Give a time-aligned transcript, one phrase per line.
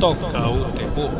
[0.00, 1.10] toca o terror.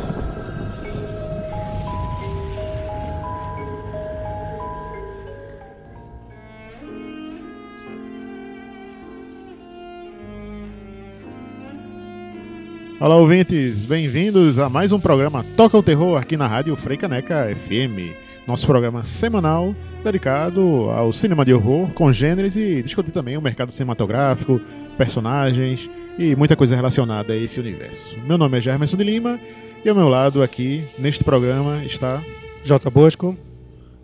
[12.99, 18.17] Olá, ouvintes, bem-vindos a mais um programa Toca o Terror aqui na Rádio Freicaneca FM.
[18.47, 23.71] Nosso programa semanal dedicado ao cinema de horror com gêneros e discutir também o mercado
[23.71, 24.59] cinematográfico,
[24.97, 25.87] personagens
[26.21, 28.15] e muita coisa relacionada a esse universo.
[28.27, 29.39] Meu nome é Germerson de Lima
[29.83, 32.21] e ao meu lado aqui neste programa está
[32.63, 32.91] J.
[32.91, 33.35] Bosco.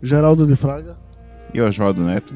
[0.02, 0.98] Geraldo de Fraga.
[1.54, 2.34] E Oswaldo Neto.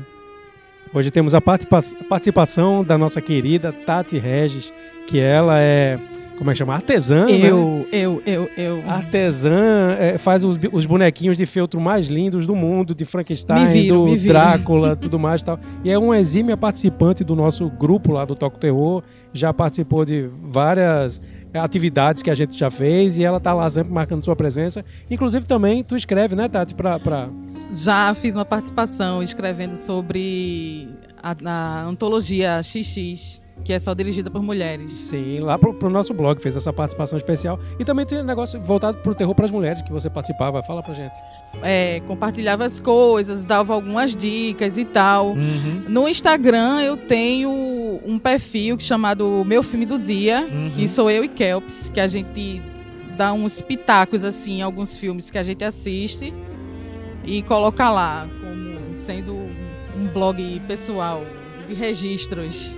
[0.94, 4.72] Hoje temos a participa participação da nossa querida Tati Regis,
[5.08, 5.98] que ela é
[6.42, 6.74] como é que chama?
[6.74, 7.86] Artesã, eu, né?
[7.92, 8.90] eu, eu, eu.
[8.90, 14.06] Artesã, é, faz os, os, bonequinhos de feltro mais lindos do mundo, de Frankenstein, viro,
[14.06, 15.60] do Drácula, tudo mais e tal.
[15.84, 20.28] E é uma exímia participante do nosso grupo lá do Toco Terror, já participou de
[20.42, 21.22] várias
[21.54, 24.84] atividades que a gente já fez e ela tá lá sempre marcando sua presença.
[25.08, 26.98] Inclusive também tu escreve, né, Tati, pra...
[26.98, 27.28] pra...
[27.70, 30.88] Já fiz uma participação escrevendo sobre
[31.22, 34.92] a, a antologia XX, que é só dirigida por mulheres.
[34.92, 37.58] Sim, lá pro, pro nosso blog fez essa participação especial.
[37.78, 40.62] E também tem um negócio voltado pro terror para as mulheres que você participava.
[40.62, 41.14] Fala pra gente.
[41.62, 45.28] É, compartilhava as coisas, dava algumas dicas e tal.
[45.28, 45.84] Uhum.
[45.88, 47.50] No Instagram eu tenho
[48.04, 50.70] um perfil chamado Meu Filme do Dia, uhum.
[50.74, 52.62] que sou eu e Kelps, que a gente
[53.16, 56.32] dá uns pitacos assim em alguns filmes que a gente assiste
[57.24, 61.22] e coloca lá como sendo um blog pessoal
[61.68, 62.76] de registros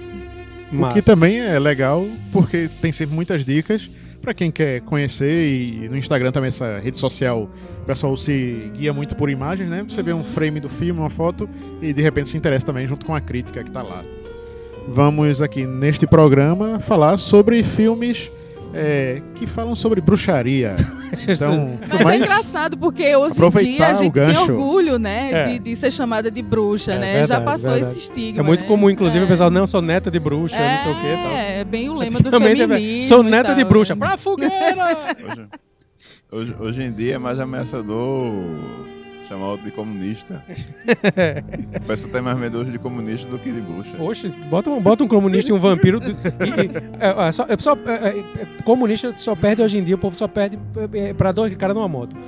[0.73, 0.93] Massa.
[0.93, 3.89] O que também é legal, porque tem sempre muitas dicas
[4.25, 7.51] para quem quer conhecer e no Instagram também essa rede social,
[7.83, 9.85] o pessoal se guia muito por imagens, né?
[9.87, 11.48] Você vê um frame do filme, uma foto
[11.83, 14.03] e de repente se interessa também junto com a crítica que está lá.
[14.89, 18.31] Vamos aqui neste programa falar sobre filmes
[18.74, 20.77] é, que falam sobre bruxaria.
[21.29, 25.45] Então, Mas é engraçado porque hoje em dia a gente tem orgulho, né, é.
[25.45, 27.13] de, de, ser chamada de bruxa, é, né?
[27.18, 27.92] Verdade, Já passou verdade.
[27.92, 28.40] esse estigma.
[28.40, 28.67] É muito né?
[28.67, 29.24] comum, inclusive, é.
[29.24, 31.33] o pessoal não sou neta de bruxa, não sei o quê, tal.
[31.33, 33.02] É, é bem o lema do feminismo.
[33.08, 34.84] Sou neta de bruxa, pra fogueira.
[35.23, 35.48] hoje,
[36.33, 38.27] hoje, hoje em dia é mais ameaçador
[39.29, 40.42] chamar outro de comunista.
[41.77, 43.90] o pessoal tem mais medo hoje de comunista do que de bruxa.
[43.98, 46.01] Oxe, bota um, bota um comunista e um vampiro.
[46.02, 46.70] e, e,
[47.01, 50.17] é, é, só, é, só, é, é, comunista só perde hoje em dia, o povo
[50.17, 50.58] só perde
[50.92, 52.17] é, pra dois caras numa moto.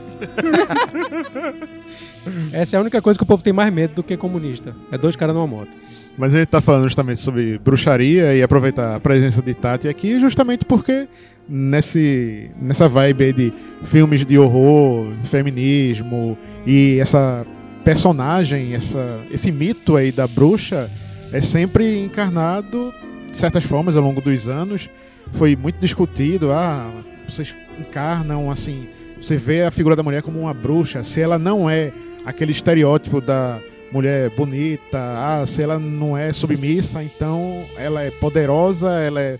[2.52, 4.74] Essa é a única coisa que o povo tem mais medo do que comunista.
[4.90, 5.70] É dois caras numa moto.
[6.18, 10.18] Mas a gente tá falando justamente sobre bruxaria e aproveitar a presença de Tati aqui
[10.18, 11.06] justamente porque
[11.48, 13.52] nesse, nessa vibe de
[13.84, 16.36] filmes de horror, feminismo
[16.66, 17.46] e essa
[17.84, 20.90] personagem, essa, esse mito aí da bruxa
[21.32, 22.92] é sempre encarnado
[23.30, 24.88] de certas formas ao longo dos anos.
[25.32, 26.90] Foi muito discutido, ah,
[27.28, 28.88] vocês encarnam assim,
[29.20, 31.92] você vê a figura da mulher como uma bruxa, se ela não é
[32.24, 33.58] aquele estereótipo da
[33.92, 39.38] mulher bonita, ah, se ela não é submissa, então ela é poderosa, ela é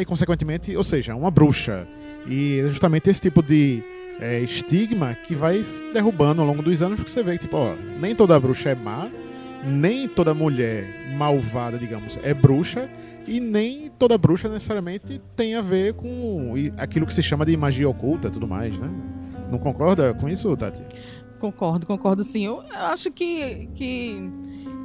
[0.00, 1.86] e, consequentemente, ou seja, uma bruxa.
[2.26, 3.82] E é justamente esse tipo de
[4.20, 7.74] é, estigma que vai derrubando ao longo dos anos, porque você vê que, tipo, ó,
[8.00, 9.08] nem toda bruxa é má,
[9.64, 12.88] nem toda mulher malvada, digamos, é bruxa,
[13.26, 17.88] e nem toda bruxa necessariamente tem a ver com aquilo que se chama de magia
[17.88, 18.90] oculta tudo mais, né?
[19.50, 20.82] Não concorda com isso, Tati?
[21.38, 22.44] Concordo, concordo sim.
[22.44, 24.30] Eu acho que, que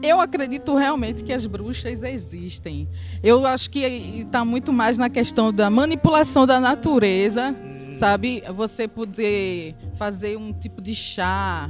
[0.02, 2.88] eu acredito realmente que as bruxas existem.
[3.22, 7.56] Eu acho que está muito mais na questão da manipulação da natureza,
[7.94, 8.44] sabe?
[8.56, 11.70] Você poder fazer um tipo de chá.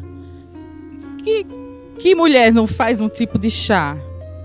[1.23, 1.45] Que,
[1.97, 3.97] que mulher não faz um tipo de chá?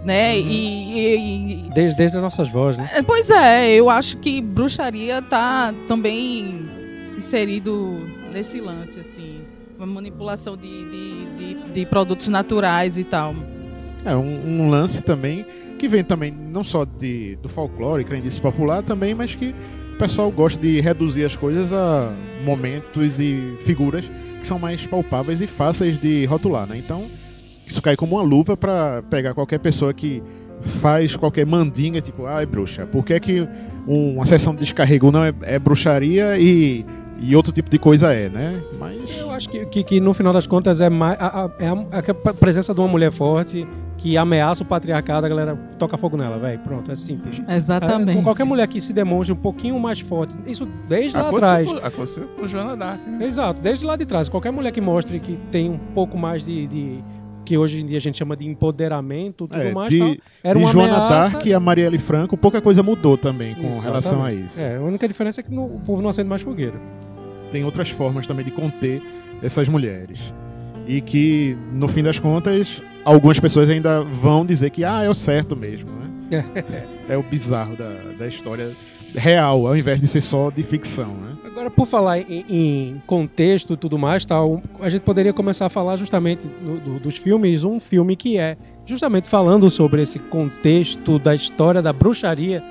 [0.05, 0.35] Né?
[0.35, 0.47] Uhum.
[0.49, 2.91] E, e, desde, desde as nossas vozes, né?
[2.93, 6.69] É, pois é, eu acho que bruxaria está também
[7.17, 9.41] inserido nesse lance, assim.
[9.79, 13.35] Uma manipulação de, de, de, de produtos naturais e tal.
[14.05, 15.47] É um, um, lance também
[15.79, 19.55] que vem também não só de, do folclore, crendice popular também, mas que
[19.95, 22.13] o pessoal gosta de reduzir as coisas a
[22.45, 24.11] momentos e figuras
[24.41, 26.77] que são mais palpáveis e fáceis de rotular, né?
[26.77, 27.05] Então,
[27.67, 30.23] isso cai como uma luva para pegar qualquer pessoa que
[30.61, 33.47] faz qualquer mandinga, tipo, ah, bruxa, por que, é que
[33.87, 36.85] uma sessão de descarrego não é, é bruxaria e
[37.19, 38.61] e outro tipo de coisa é, né?
[38.79, 39.17] Mas.
[39.17, 42.31] Eu acho que, que, que no final das contas é, mais, a, a, é a,
[42.31, 43.67] a, presença de uma mulher forte
[43.97, 46.59] que ameaça o patriarcado, a galera toca fogo nela, velho.
[46.61, 47.41] Pronto, é simples.
[47.49, 48.19] Exatamente.
[48.19, 51.71] É, qualquer mulher que se demonstre um pouquinho mais forte, isso desde lá atrás.
[51.83, 53.01] Aconteceu com Joana Dark.
[53.07, 53.25] Né?
[53.25, 54.29] Exato, desde lá de trás.
[54.29, 57.05] Qualquer mulher que mostre que tem um pouco mais de, de
[57.45, 59.91] que hoje em dia a gente chama de empoderamento, tudo É, mais.
[59.91, 61.31] de, tal, era de uma Joana ameaça.
[61.33, 63.85] Dark e a Marielle Franco, pouca coisa mudou também com Exatamente.
[63.85, 64.61] relação a isso.
[64.61, 66.75] É, a única diferença é que no- o povo não acende mais fogueira.
[67.53, 69.01] Tem outras formas também de conter
[69.43, 70.33] essas mulheres.
[70.87, 75.15] E que, no fim das contas, algumas pessoas ainda vão dizer que ah, é o
[75.15, 75.91] certo mesmo.
[75.91, 76.45] Né?
[77.09, 78.71] é o bizarro da, da história
[79.15, 81.09] real, ao invés de ser só de ficção.
[81.09, 81.33] Né?
[81.45, 85.71] Agora, por falar em, em contexto e tudo mais, tal, a gente poderia começar a
[85.71, 91.19] falar justamente no- do- dos filmes, um filme que é justamente falando sobre esse contexto
[91.19, 92.63] da história da bruxaria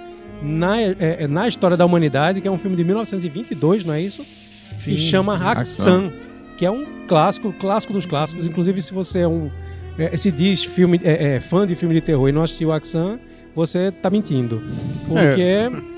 [0.41, 4.01] na, é, é, na história da humanidade, que é um filme de 1922, não é
[4.01, 4.23] isso?
[4.77, 6.11] Se chama Haxan,
[6.57, 8.45] que é um clássico, clássico dos clássicos.
[8.45, 9.49] Inclusive, se você é um
[9.97, 13.19] é, se diz filme, é, é, fã de filme de terror e não assistiu Haxan,
[13.55, 14.61] você tá mentindo.
[15.07, 15.92] Porque.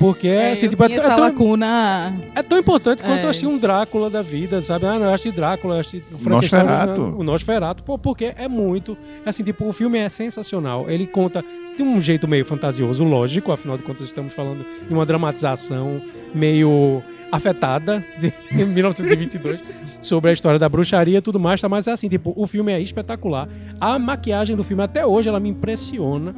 [0.00, 2.14] Porque, É, assim, tipo, é, essa é tão, lacuna.
[2.34, 3.28] é tão importante quanto É.
[3.28, 4.86] assistir um Drácula da vida, sabe?
[4.86, 7.02] Ah, não, eu assisti Drácula, eu assisti o Frankenstein, Nosferatu.
[7.18, 8.96] O Nosferatu, pô, porque é muito.
[9.26, 10.90] Assim, tipo, o filme é sensacional.
[10.90, 11.44] Ele conta
[11.76, 16.00] de um jeito meio fantasioso, lógico, afinal de contas estamos falando de uma dramatização
[16.34, 18.32] meio afetada de
[18.66, 19.60] 1922
[20.00, 21.68] sobre a história da bruxaria e tudo mais, tá?
[21.68, 23.48] Mas é assim, tipo, o filme é espetacular.
[23.78, 26.34] A maquiagem do filme até hoje ela me impressiona.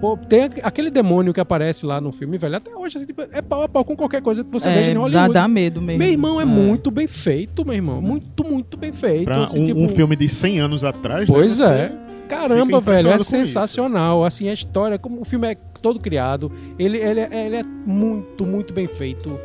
[0.00, 3.20] Pô, tem aqu- aquele demônio que aparece lá no filme, velho, até hoje assim, tipo,
[3.30, 5.34] é pau a pau com qualquer coisa que você É, veja em dá, Hollywood.
[5.34, 5.98] dá medo mesmo.
[5.98, 8.00] Meu irmão, é, muito bem feito, meu irmão.
[8.00, 9.24] Muito, muito bem feito.
[9.26, 11.28] Pra assim, um, tipo, um filme de 100 anos atrás.
[11.28, 11.92] né, Pois você- é.
[12.28, 14.24] Caramba, velho, é sensacional.
[14.24, 18.46] Assim, a história, como o filme é todo criado, ele, ele, é- ele é muito,
[18.46, 19.38] muito bem feito.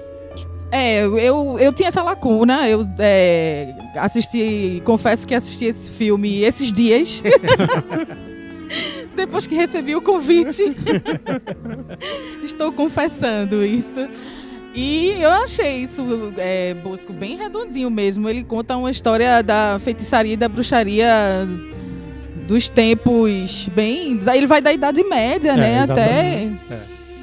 [0.72, 2.68] É, eu, eu tinha essa lacuna.
[2.69, 7.24] Eu é, assisti, confesso que assisti esse filme esses dias.
[9.16, 10.64] Depois que recebi o convite.
[12.44, 14.08] Estou confessando isso.
[14.74, 16.04] E eu achei isso,
[16.38, 18.28] é, Bosco, bem redondinho mesmo.
[18.30, 21.48] Ele conta uma história da feitiçaria e da bruxaria
[22.46, 24.20] dos tempos bem.
[24.34, 25.80] Ele vai da Idade Média, É, né?
[25.80, 26.60] Até exatamente.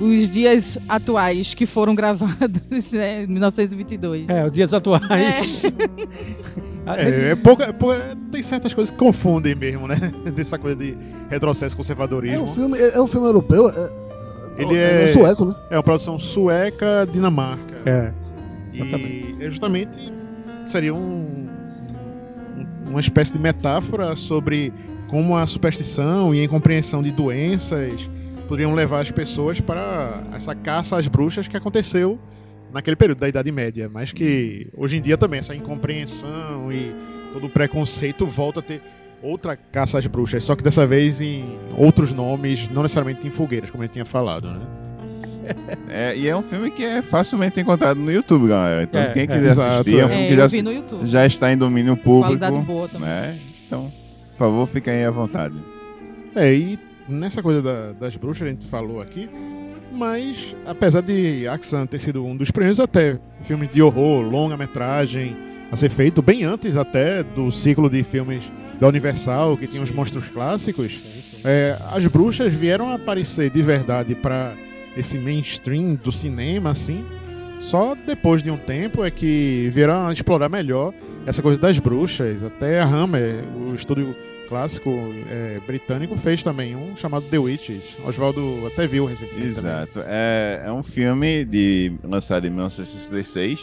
[0.00, 3.26] os dias atuais que foram gravados, né?
[3.26, 4.30] 1922.
[4.30, 5.62] É, os dias atuais.
[5.64, 5.68] É,
[6.86, 9.96] é pouca, é pouca- tem certas coisas que confundem mesmo, né?
[10.34, 10.96] Dessa coisa de
[11.30, 12.44] retrocesso É conservadorismo.
[12.44, 13.68] um filme, é, é um filme europeu?
[13.68, 13.90] É,
[14.58, 15.54] Ele é, é- sueco, né?
[15.70, 17.74] É uma produção sueca, Dinamarca.
[17.86, 18.12] É.
[18.72, 19.36] E exatamente.
[19.40, 20.12] é justamente
[20.64, 21.48] seria um,
[22.58, 24.72] um- uma espécie de metáfora sobre
[25.08, 28.08] como a superstição e a incompreensão de doenças
[28.48, 32.18] poderiam levar as pessoas para essa caça às bruxas que aconteceu
[32.72, 36.94] naquele período da Idade Média, mas que hoje em dia também essa incompreensão e
[37.32, 38.80] todo o preconceito volta a ter
[39.22, 43.70] outra caça às bruxas, só que dessa vez em outros nomes, não necessariamente em fogueiras,
[43.70, 44.60] como a gente tinha falado, né?
[45.90, 48.84] É, e é um filme que é facilmente encontrado no YouTube, galera.
[48.84, 50.10] Então, É, quem é, quiser exato, assistir, é um é.
[50.10, 50.28] filme É,
[50.82, 52.38] que eu já, já está em domínio público.
[52.38, 53.08] Qualidade boa também.
[53.08, 53.38] Né?
[53.66, 53.92] Então,
[54.30, 55.56] por favor, fiquem aí à vontade.
[56.36, 56.78] É, e
[57.08, 59.28] nessa coisa da- das bruxas a gente falou aqui,
[59.92, 65.36] mas apesar de Axan ter sido um dos primeiros até filmes de horror, longa-metragem
[65.70, 68.50] a ser feito, bem antes até do ciclo de filmes
[68.80, 74.52] da Universal, que tinha os monstros clássicos, é, as bruxas vieram aparecer de verdade para
[74.96, 77.04] esse mainstream do cinema, assim,
[77.60, 80.92] só depois de um tempo é que vieram explorar melhor
[81.24, 82.42] essa coisa das bruxas.
[82.42, 84.14] Até a Hammer, o estúdio
[84.52, 84.90] clássico
[85.30, 87.96] é, britânico, fez também um chamado The Witches.
[88.04, 89.46] Oswaldo até viu recentemente.
[89.46, 90.02] Exato.
[90.04, 93.58] É, é um filme de, lançado em 1966.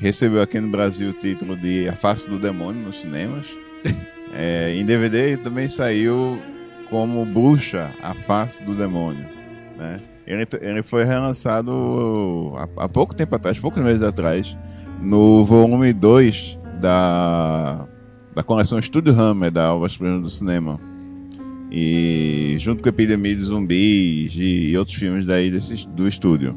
[0.00, 3.46] Recebeu aqui no Brasil o título de A Face do Demônio nos cinemas.
[4.36, 6.42] É, em DVD também saiu
[6.90, 9.24] como Bruxa, A Face do Demônio.
[9.78, 10.00] Né?
[10.26, 14.58] Ele, ele foi relançado há, há pouco tempo atrás, poucos meses atrás,
[15.00, 17.86] no volume 2 da,
[18.34, 20.78] da coleção Estúdio Hammer, da Alvas Prêmio do Cinema.
[21.70, 26.56] E junto com Epidemia de Zumbis e outros filmes daí desse, do estúdio.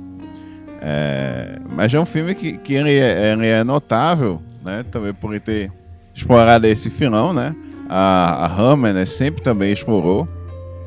[0.82, 4.84] É, mas é um filme que, que ele, é, ele é notável, né?
[4.92, 5.72] Também por ele ter
[6.14, 7.56] explorado esse filão, né?
[7.90, 10.28] A, a Hammer né, sempre também explorou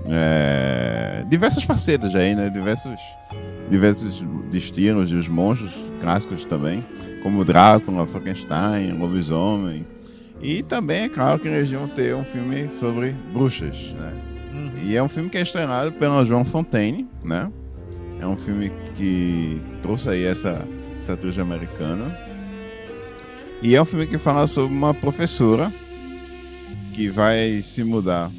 [0.07, 2.51] é, diversas facetas aí, né?
[2.51, 3.01] Diversos,
[3.69, 6.85] diversos destinos de os monstros clássicos também,
[7.23, 9.85] como Drácula, Frankenstein, Lobisomem.
[10.41, 14.13] E também, é claro, que eles iam ter um filme sobre bruxas, né?
[14.83, 17.51] E é um filme que é estrelado pela Joan Fontaine, né?
[18.21, 20.67] É um filme que trouxe aí essa,
[20.99, 22.05] essa atriz americana.
[23.63, 25.71] E é um filme que fala sobre uma professora
[26.95, 28.31] que vai se mudar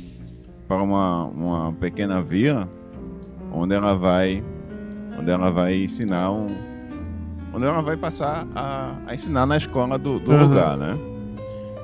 [0.67, 2.67] para uma, uma pequena vila
[3.51, 4.43] onde ela vai
[5.19, 6.55] onde ela vai ensinar um
[7.53, 10.47] onde ela vai passar a, a ensinar na escola do, do Aham.
[10.47, 11.10] lugar, né?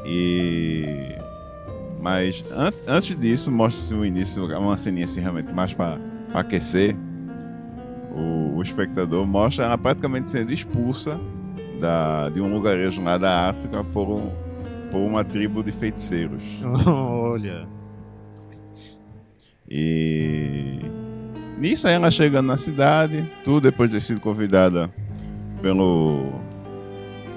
[0.06, 1.16] E
[2.02, 6.00] Mas an antes disso, mostra-se o início, uma ceninha assim, realmente mais para
[6.34, 6.96] aquecer
[8.12, 9.26] o, o, espectador.
[9.26, 11.20] Mostra ela praticamente sendo expulsa
[11.80, 14.32] da, de um lugarejo lá da África por, um,
[14.90, 16.44] por uma tribo de feiticeiros.
[16.88, 17.68] Olha.
[19.70, 20.80] E
[21.58, 24.90] nisso ela chegando na cidade, tudo depois de ter sido convidada
[25.62, 26.32] pelo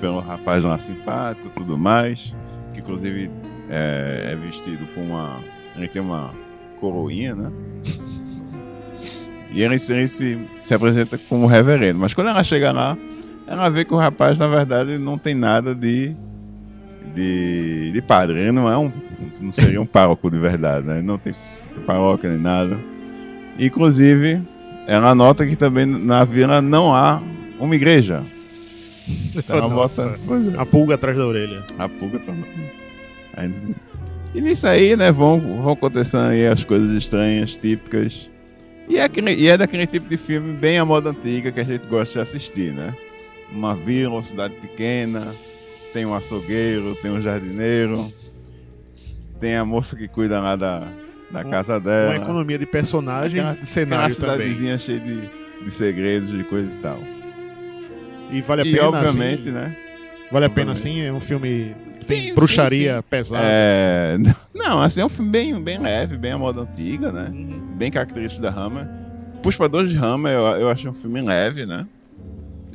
[0.00, 2.34] pelo rapaz lá simpático, tudo mais,
[2.90, 3.30] inclusive
[3.68, 5.38] é, é vestido com uma.
[5.76, 6.32] Ele tem uma
[6.80, 7.52] coroinha, né?
[9.52, 11.98] E ele, ele se, se apresenta como reverendo.
[11.98, 12.98] Mas quando ela chega lá,
[13.46, 16.14] ela vê que o rapaz, na verdade, não tem nada de,
[17.14, 18.40] de, de padre.
[18.40, 18.92] Ele não é um.
[19.40, 20.98] Não seria um pároco de verdade, né?
[20.98, 21.34] Ele não tem,
[21.86, 22.76] paróquia nem nada.
[23.58, 24.42] Inclusive,
[24.86, 27.22] ela nota que também na vila não há
[27.58, 28.22] uma igreja.
[29.34, 30.18] Então ela bota
[30.58, 31.64] a pulga atrás da orelha.
[31.78, 33.76] A pulga atrás da orelha.
[34.34, 38.30] E nisso aí, né, vão, vão acontecendo aí as coisas estranhas, típicas.
[38.88, 41.64] E é, aquele, e é daquele tipo de filme bem a moda antiga que a
[41.64, 42.94] gente gosta de assistir, né?
[43.52, 45.26] Uma vila, uma cidade pequena,
[45.92, 48.12] tem um açougueiro, tem um jardineiro,
[49.40, 50.86] tem a moça que cuida lá da,
[51.30, 52.14] da um, casa dela.
[52.14, 55.20] Uma economia de personagens aquela, de cenário uma cidadezinha cheia de,
[55.64, 56.98] de segredos, de coisa e tal.
[58.32, 59.76] E vale a e, pena, obviamente, assim, né?
[60.30, 61.00] Vale a pena, sim?
[61.00, 61.74] É um filme
[62.10, 63.04] tem sim, bruxaria sim, sim.
[63.08, 63.44] pesada.
[63.44, 64.16] É...
[64.54, 67.30] Não, assim, é um filme bem, bem leve, bem a moda antiga, né?
[67.32, 67.60] Uhum.
[67.76, 68.88] Bem característico da Hammer.
[69.42, 71.86] Puspadores de Hammer, eu, eu achei um filme leve, né?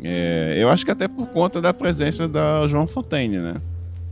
[0.04, 3.56] É, eu acho que até por conta da presença da Joan Fontaine, né?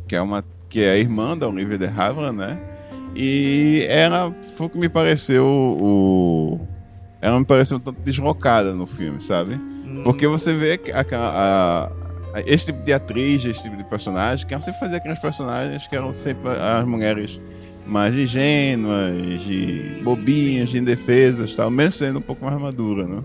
[0.08, 2.60] Que é, uma, que é a irmã da Olivia de Havilland, né?
[3.16, 6.60] E ela foi o que me pareceu o...
[7.22, 9.60] Ela me pareceu um tanto deslocada no filme, sabe?
[10.04, 11.90] Porque você vê a,
[12.34, 15.88] a, esse tipo de atriz, esse tipo de personagem, que ela sempre fazia aqueles personagens
[15.88, 17.40] que eram sempre as mulheres
[17.86, 23.22] mais ingênuas, de bobinhas, de indefesas, tal, mesmo sendo um pouco mais madura, né?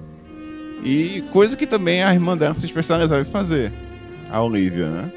[0.84, 3.72] E coisa que também a irmã dela se especializava em fazer,
[4.30, 5.12] a Olivia, né?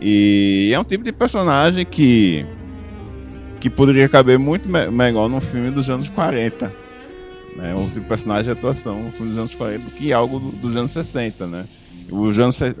[0.00, 2.44] E é um tipo de personagem que
[3.60, 6.70] que poderia caber muito me melhor num filme dos anos 40.
[7.56, 7.74] Né?
[7.74, 10.50] Um tipo de personagem de atuação no filme dos anos 40 do que algo do,
[10.50, 11.64] dos anos 60, né?
[12.10, 12.72] O, anos, é,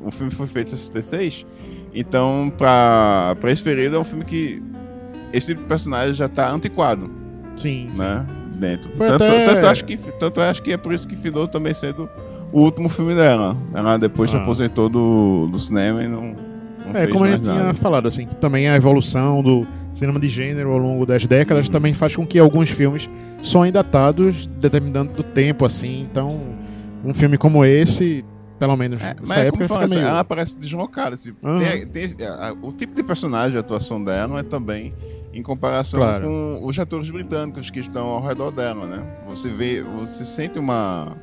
[0.00, 1.46] o filme foi feito em 66,
[1.94, 4.62] então, para esse período, é um filme que
[5.32, 7.10] esse tipo de personagem já está antiquado.
[7.56, 8.26] Sim, né?
[8.28, 8.58] Sim.
[8.58, 8.90] Dentro.
[8.96, 9.44] Foi tanto, até...
[9.44, 12.08] tanto, acho que, tanto acho que é por isso que Fidou também sendo
[12.52, 13.56] o último filme dela.
[13.72, 14.38] Ela depois ah.
[14.38, 16.47] se aposentou do, do cinema e não.
[16.92, 17.60] Não é, como a gente nada.
[17.60, 21.66] tinha falado, assim, que também a evolução do cinema de gênero ao longo das décadas
[21.66, 21.72] uhum.
[21.72, 23.08] também faz com que alguns filmes
[23.42, 26.02] soem datados, determinando do tempo, assim.
[26.02, 26.40] Então,
[27.04, 28.24] um filme como esse
[28.58, 29.00] pelo menos.
[29.00, 30.06] É, mas época fala, assim, meio...
[30.08, 31.14] ela parece deslocada.
[31.14, 31.58] Assim, uhum.
[31.58, 34.92] tem, tem, a, o tipo de personagem, a atuação dela é também
[35.32, 36.26] em comparação claro.
[36.26, 39.04] com os atores britânicos que estão ao redor dela, né?
[39.26, 41.16] Você vê, você sente uma.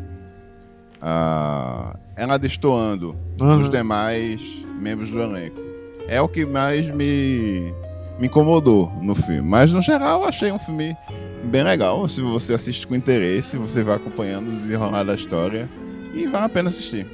[0.97, 3.57] Uh, ela destoando uhum.
[3.59, 5.59] dos demais membros do elenco.
[6.07, 7.73] É o que mais me,
[8.19, 9.41] me incomodou no filme.
[9.41, 10.95] Mas no geral eu achei um filme
[11.43, 12.07] bem legal.
[12.07, 15.69] Se você assiste com interesse, você vai acompanhando o desenrolar da história
[16.13, 17.05] e vale a pena assistir.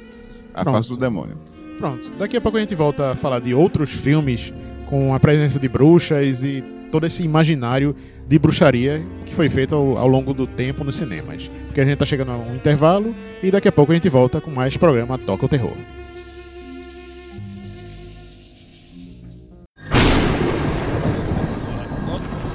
[0.54, 0.76] A Pronto.
[0.76, 1.36] face do demônio.
[1.78, 2.10] Pronto.
[2.18, 4.52] Daqui a pouco a gente volta a falar de outros filmes
[4.86, 7.96] com a presença de bruxas e todo esse imaginário
[8.28, 11.50] de bruxaria que foi feito ao, ao longo do tempo nos cinemas.
[11.66, 14.40] Porque a gente tá chegando a um intervalo e daqui a pouco a gente volta
[14.40, 15.72] com mais programa Toca o Terror.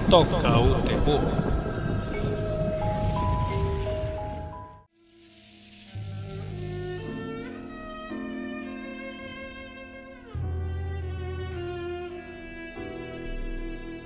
[0.09, 1.21] Toca o Terror.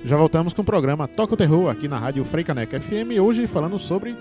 [0.03, 3.77] Já voltamos com o programa Toca o Terror aqui na rádio Freicaneca FM, hoje falando
[3.77, 4.15] sobre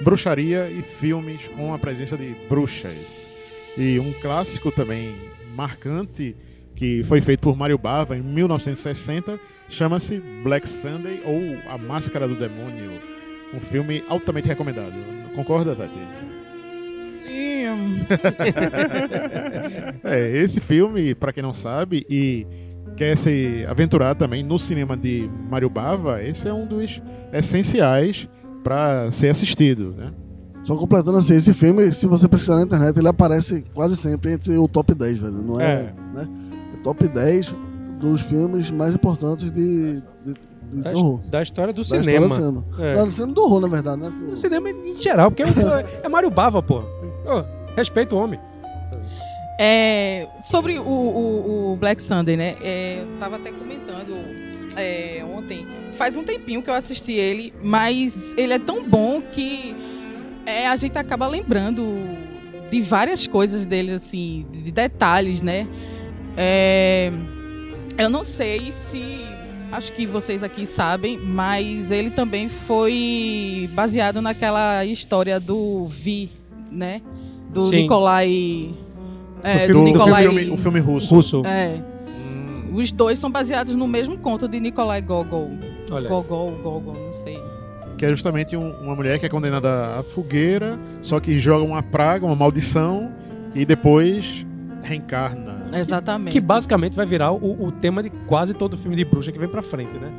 [0.00, 3.30] bruxaria e filmes com a presença de bruxas.
[3.76, 5.14] E um clássico também
[5.54, 6.34] marcante
[6.74, 12.34] que foi feito por Mario Bava em 1960 chama-se Black Sunday ou A Máscara do
[12.34, 12.92] Demônio.
[13.54, 14.94] Um filme altamente recomendado.
[15.34, 15.98] Concorda, Tati?
[17.22, 17.66] Sim.
[20.04, 22.46] é, esse filme, para quem não sabe, e
[22.96, 28.28] quer se aventurar também no cinema de Mario Bava, esse é um dos essenciais
[28.64, 30.12] para ser assistido, né?
[30.62, 34.56] Só completando assim, esse filme, se você pesquisar na internet, ele aparece quase sempre entre
[34.56, 35.32] o top 10, velho.
[35.34, 35.94] Não é, é.
[36.12, 36.28] Né?
[36.74, 37.54] é top 10
[37.98, 40.34] dos filmes mais importantes de, de,
[40.72, 41.20] de da, horror.
[41.28, 42.26] Da história do da cinema.
[42.26, 42.64] História do cinema.
[42.78, 42.94] É.
[42.96, 44.12] Não, do cinema do horror, na verdade, né?
[44.28, 45.46] Do cinema em geral, porque é,
[46.04, 46.82] é Mário Bava, pô.
[47.26, 47.44] Oh,
[47.76, 48.38] respeita o homem.
[49.58, 52.56] É, sobre o, o, o, Black Sunday, né?
[52.62, 54.14] É, eu tava até comentando
[54.76, 59.74] é, ontem faz um tempinho que eu assisti ele, mas ele é tão bom que
[60.44, 61.82] é, a gente acaba lembrando
[62.70, 65.66] de várias coisas dele, assim, de detalhes, né?
[66.36, 67.10] É,
[67.98, 69.20] eu não sei se.
[69.72, 76.30] Acho que vocês aqui sabem, mas ele também foi baseado naquela história do Vi,
[76.70, 77.02] né?
[77.52, 77.82] Do Sim.
[77.82, 78.70] Nikolai.
[79.42, 80.22] É, Do do Nikolai.
[80.22, 81.14] filme, o filme russo.
[81.14, 81.42] Russo.
[81.44, 81.80] É.
[82.08, 85.50] Hum, Os dois são baseados no mesmo conto de Nikolai Gogol.
[85.90, 86.08] Olha.
[86.08, 87.38] Gogol, Gogol, não sei.
[87.98, 91.82] que é justamente um- uma mulher que é condenada à fogueira, só que joga uma
[91.82, 93.10] praga, uma maldição,
[93.54, 94.44] e depois
[94.82, 95.55] reencarna.
[95.72, 96.32] Exatamente.
[96.32, 99.48] Que basicamente vai virar o, o tema de quase todo filme de bruxa que vem
[99.48, 100.10] pra frente, né?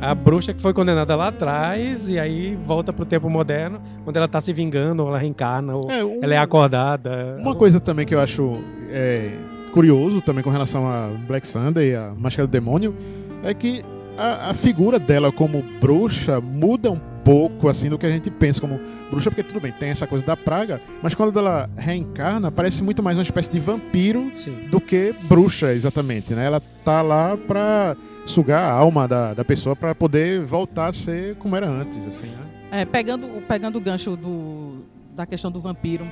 [0.00, 4.28] A bruxa que foi condenada lá atrás e aí volta pro tempo moderno, onde ela
[4.28, 7.36] tá se vingando, ou ela reencarna, ou É, um- ela é acordada.
[7.40, 8.58] Uma coisa também que eu acho
[8.90, 9.36] é,
[9.72, 12.94] curioso também com relação a Black Sunday, a Máscara do Demônio,
[13.42, 13.82] é que
[14.16, 18.60] a, a figura dela como bruxa muda um pouco assim do que a gente pensa
[18.60, 18.78] como
[19.10, 23.02] bruxa, porque tudo bem, tem essa coisa da praga, mas quando ela reencarna, parece muito
[23.02, 24.68] mais uma espécie de vampiro Sim.
[24.70, 26.46] do que bruxa, exatamente, né?
[26.46, 31.36] Ela tá lá pra sugar a alma da, da pessoa pra poder voltar a ser
[31.36, 32.46] como era antes, assim, né?
[32.70, 36.06] É, pegando, pegando o gancho do, da questão do vampiro,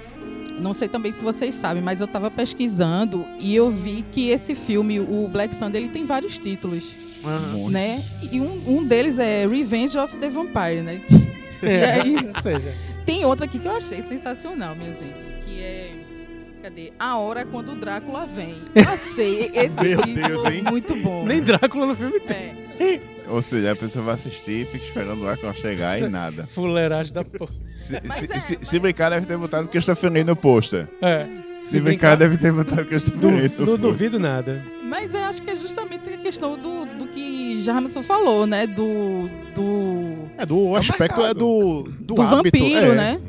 [0.59, 4.55] não sei também se vocês sabem, mas eu tava pesquisando e eu vi que esse
[4.55, 6.93] filme, o Black Sunday, ele tem vários títulos,
[7.53, 7.71] Muito.
[7.71, 8.03] né?
[8.31, 11.01] E um, um deles é Revenge of the Vampire, né?
[11.63, 12.17] É, aí?
[12.35, 15.91] ou seja, Tem outro aqui que eu achei sensacional, minha gente, que é...
[16.63, 16.93] Cadê?
[16.99, 18.57] A Hora Quando o Drácula Vem.
[18.75, 20.63] Eu achei esse Meu título Deus, hein?
[20.63, 21.27] muito bom.
[21.27, 22.55] nem Drácula no filme tem.
[22.81, 23.01] É.
[23.29, 26.47] Ou seja, a pessoa vai assistir e fica esperando lá quando chegar e nada.
[26.53, 27.53] Fuleiragem da porra.
[27.81, 30.87] Se, se- é, se- se brincar, deve ter botado Christopher Lee no pôster.
[31.03, 31.27] É.
[31.61, 34.63] Se brincar, deve ter botado Christopher Du, Lee no não duvido nada.
[34.83, 38.67] Mas eu acho que é justamente a questão do, do que Jarmerson falou, né?
[38.67, 39.29] Do.
[39.55, 42.95] Do, É, do aspecto é do, do, do hábito, vampiro, é.
[42.95, 43.21] né?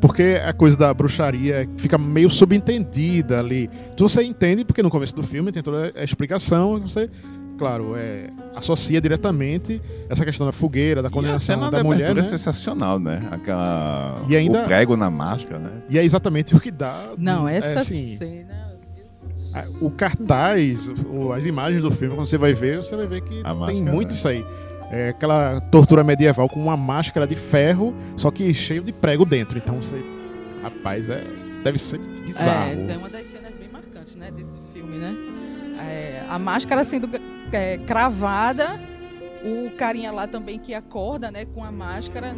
[0.00, 3.68] Porque a coisa da bruxaria fica meio subentendida ali.
[3.96, 7.10] Tu você entende, porque no começo do filme tem toda a explicação, e você,
[7.58, 11.84] claro, é, associa diretamente essa questão da fogueira, da E a condenação cena da da
[11.84, 12.26] mulher, abertura né?
[12.26, 13.28] é sensacional, né?
[13.30, 14.22] Aquela...
[14.28, 15.70] E ainda- O prego na máscara, né?
[15.90, 17.10] E é exatamente o que dá.
[17.18, 18.74] Não, é, essa assim, cena.
[19.80, 20.88] o cartaz,
[21.36, 23.92] as imagens do filme, quando você vai ver, você vai ver que A tem máscara,
[23.92, 24.14] muito né?
[24.14, 24.46] isso aí.
[24.90, 29.58] É aquela tortura medieval com uma máscara de ferro, só que cheio de prego dentro.
[29.58, 30.02] Então você.
[30.62, 31.22] Rapaz, é.
[31.62, 32.70] Deve ser bizarro.
[32.72, 34.30] É, tem uma das cenas bem marcantes, né?
[34.30, 35.14] Desse filme, né?
[35.80, 37.06] É, a máscara sendo
[37.52, 38.80] é, cravada,
[39.44, 41.44] o carinha lá também que acorda, né?
[41.44, 42.36] Com a máscara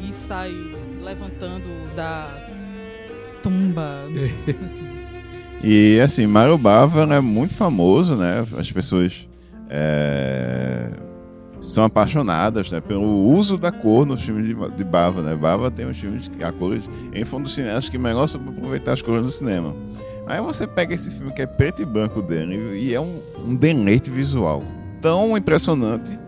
[0.00, 0.52] e sai
[1.02, 2.28] levantando da
[3.42, 4.02] tumba.
[5.64, 8.44] E assim, Mario Bava é muito famoso, né?
[8.58, 9.28] As pessoas
[9.70, 10.90] é,
[11.60, 12.80] são apaixonadas né?
[12.80, 15.36] pelo uso da cor nos filmes de, de Bava, né?
[15.36, 16.90] Bava tem os filmes que a cores.
[17.12, 17.56] Ele foi um dos
[17.88, 19.72] que melhor soube aproveitar as cores do cinema.
[20.32, 23.54] Aí você pega esse filme que é preto e branco dele e é um, um
[23.54, 24.64] deleite visual
[25.02, 26.18] tão impressionante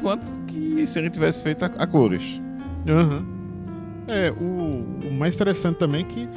[0.00, 2.40] quanto que se ele tivesse feito a, a cores.
[2.88, 3.26] Aham.
[4.06, 6.28] É, o, o mais interessante também é que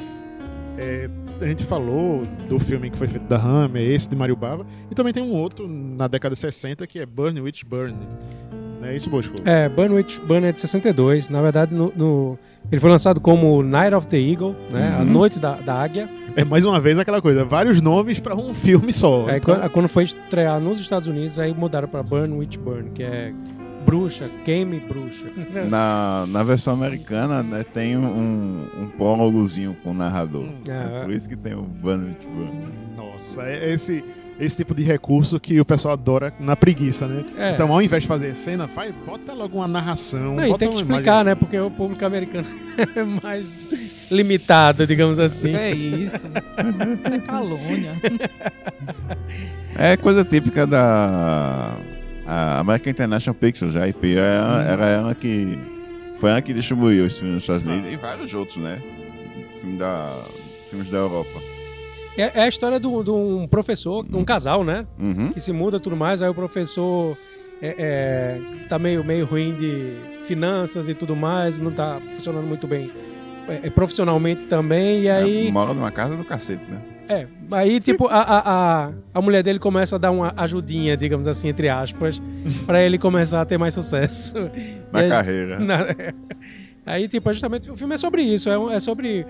[0.76, 1.08] é,
[1.40, 4.94] a gente falou do filme que foi feito da Hammer, esse de Mario Bava, e
[4.96, 7.96] também tem um outro na década de 60 que é Burn Witch Burn.
[8.80, 9.34] Não é isso, Bosco?
[9.44, 11.28] É, Burn Witch Burn é de 62.
[11.28, 12.38] Na verdade, no, no-
[12.70, 14.94] ele foi lançado como Night of the Eagle, né?
[14.98, 15.06] A Uhum.
[15.10, 16.08] Noite da, da Águia.
[16.36, 19.26] É mais uma vez aquela coisa, vários nomes pra um filme só.
[19.28, 22.90] Aí, Então, quando, quando foi estrear nos Estados Unidos, aí mudaram pra Burn Witch Burn,
[22.90, 23.32] que é
[23.84, 25.24] bruxa, queime bruxa.
[25.70, 30.44] Na, na versão americana, né, tem um, um prólogozinho com o narrador.
[30.68, 32.52] Ah, é por isso que tem o Banner Burn.
[32.96, 34.04] Nossa, é esse,
[34.38, 37.24] esse tipo de recurso que o pessoal adora na preguiça, né?
[37.36, 37.52] É.
[37.52, 40.36] Então, ao invés de fazer cena, faz, bota logo uma narração.
[40.36, 41.24] Não, e tem que explicar, imagem.
[41.24, 41.34] né?
[41.34, 42.46] Porque o público americano
[42.94, 43.56] é mais
[44.10, 45.54] limitado, digamos assim.
[45.54, 46.28] É isso.
[46.98, 47.92] Isso é calúnia.
[49.80, 51.72] É coisa típica da
[52.26, 55.58] a American International Pictures, a IP, era, era ela que
[56.18, 58.82] foi ela que distribuiu esse filme nos Estados Unidos e vários outros, né?
[59.60, 60.10] Filme da,
[60.68, 61.40] filmes da Europa.
[62.18, 64.86] É, é a história de um- professor, um casal, né?
[64.98, 65.32] Uhum.
[65.32, 67.16] Que se muda tudo mais, aí o professor
[67.62, 69.92] é, é, tá meio, meio ruim de
[70.26, 72.90] finanças e tudo mais, não tá funcionando muito bem
[73.48, 75.48] é, é, profissionalmente também, e aí...
[75.48, 76.80] É, mora numa casa do cacete, né?
[77.08, 78.42] É, aí tipo, a, a,
[78.86, 82.20] a, a mulher dele começa a dar uma ajudinha, digamos assim, entre aspas,
[82.66, 84.34] pra ele começar a ter mais sucesso.
[84.92, 85.58] Na aí- carreira.
[85.60, 85.86] Na-
[86.86, 89.26] Aí, tipo, é justamente o filme é sobre isso, é, é sobre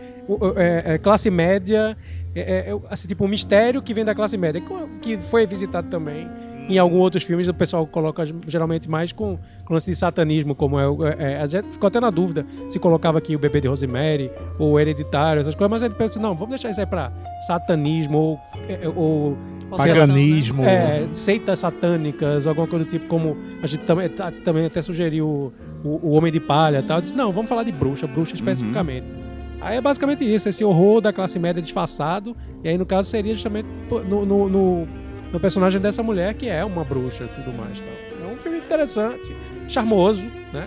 [0.56, 1.96] é- é classe média,
[2.38, 4.62] é, é- é, assim, tipo, um mistério que vem da classe média,
[5.02, 6.28] que- foi visitado também
[6.70, 10.78] Em alguns outros filmes o pessoal coloca geralmente mais com, com lance de satanismo, como
[10.78, 10.84] é,
[11.18, 14.30] é, é, A gente ficou até na dúvida se colocava aqui o bebê de Rosemary
[14.58, 17.10] ou Hereditário, essas coisas, mas a gente pensa, não, vamos deixar isso aí pra
[17.46, 19.34] satanismo ou, é, ou
[19.78, 20.62] paganismo.
[20.62, 24.10] É, seitas satânicas, alguma coisa do tipo, como a gente também,
[24.44, 25.26] também até sugeriu
[25.82, 26.98] o, o Homem de Palha e tal.
[26.98, 29.10] Eu disse, não, vamos falar de bruxa, bruxa especificamente.
[29.10, 29.27] Uhum.
[29.60, 32.36] Aí é basicamente isso, esse horror da classe média disfarçado.
[32.62, 33.66] E aí, no caso, seria justamente
[34.08, 34.88] no, no, no,
[35.32, 37.80] no personagem dessa mulher, que é uma bruxa e tudo mais.
[37.80, 38.28] Tal.
[38.28, 39.34] É um filme interessante,
[39.68, 40.66] charmoso, né?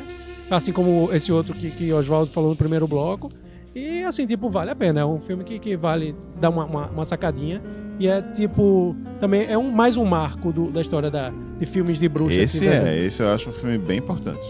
[0.50, 3.32] Assim como esse outro que, que Oswaldo falou no primeiro bloco.
[3.74, 5.00] E assim, tipo, vale a pena.
[5.00, 7.62] É um filme que, que vale dar uma, uma, uma sacadinha.
[7.98, 8.96] E é tipo.
[9.20, 12.42] Também é um, mais um marco do, da história da, de filmes de bruxa.
[12.42, 14.46] Esse é, esse eu acho um filme bem importante.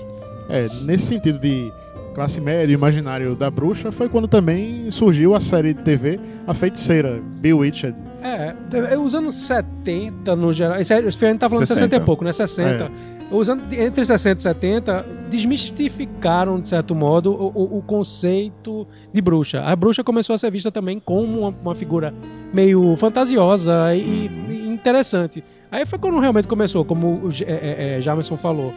[0.49, 1.71] É, nesse sentido de
[2.13, 7.21] classe média, imaginário da bruxa, foi quando também surgiu a série de TV A Feiticeira,
[7.37, 7.95] Bewitched.
[8.23, 8.53] É,
[8.93, 10.79] é, os anos 70 no geral.
[10.79, 11.87] Esse, esse filme tá falando 60.
[11.87, 12.31] de 60 e pouco, né?
[12.31, 12.69] 60.
[12.69, 12.89] É.
[13.33, 19.21] Os anos, entre 60 e 70 desmistificaram, de certo modo, o, o, o, conceito de
[19.21, 19.61] bruxa.
[19.61, 22.13] A bruxa começou a ser vista também como uma, uma figura
[22.53, 25.43] meio fantasiosa e, e, interessante.
[25.71, 28.73] Aí foi quando realmente começou, como o é, é, Jamerson falou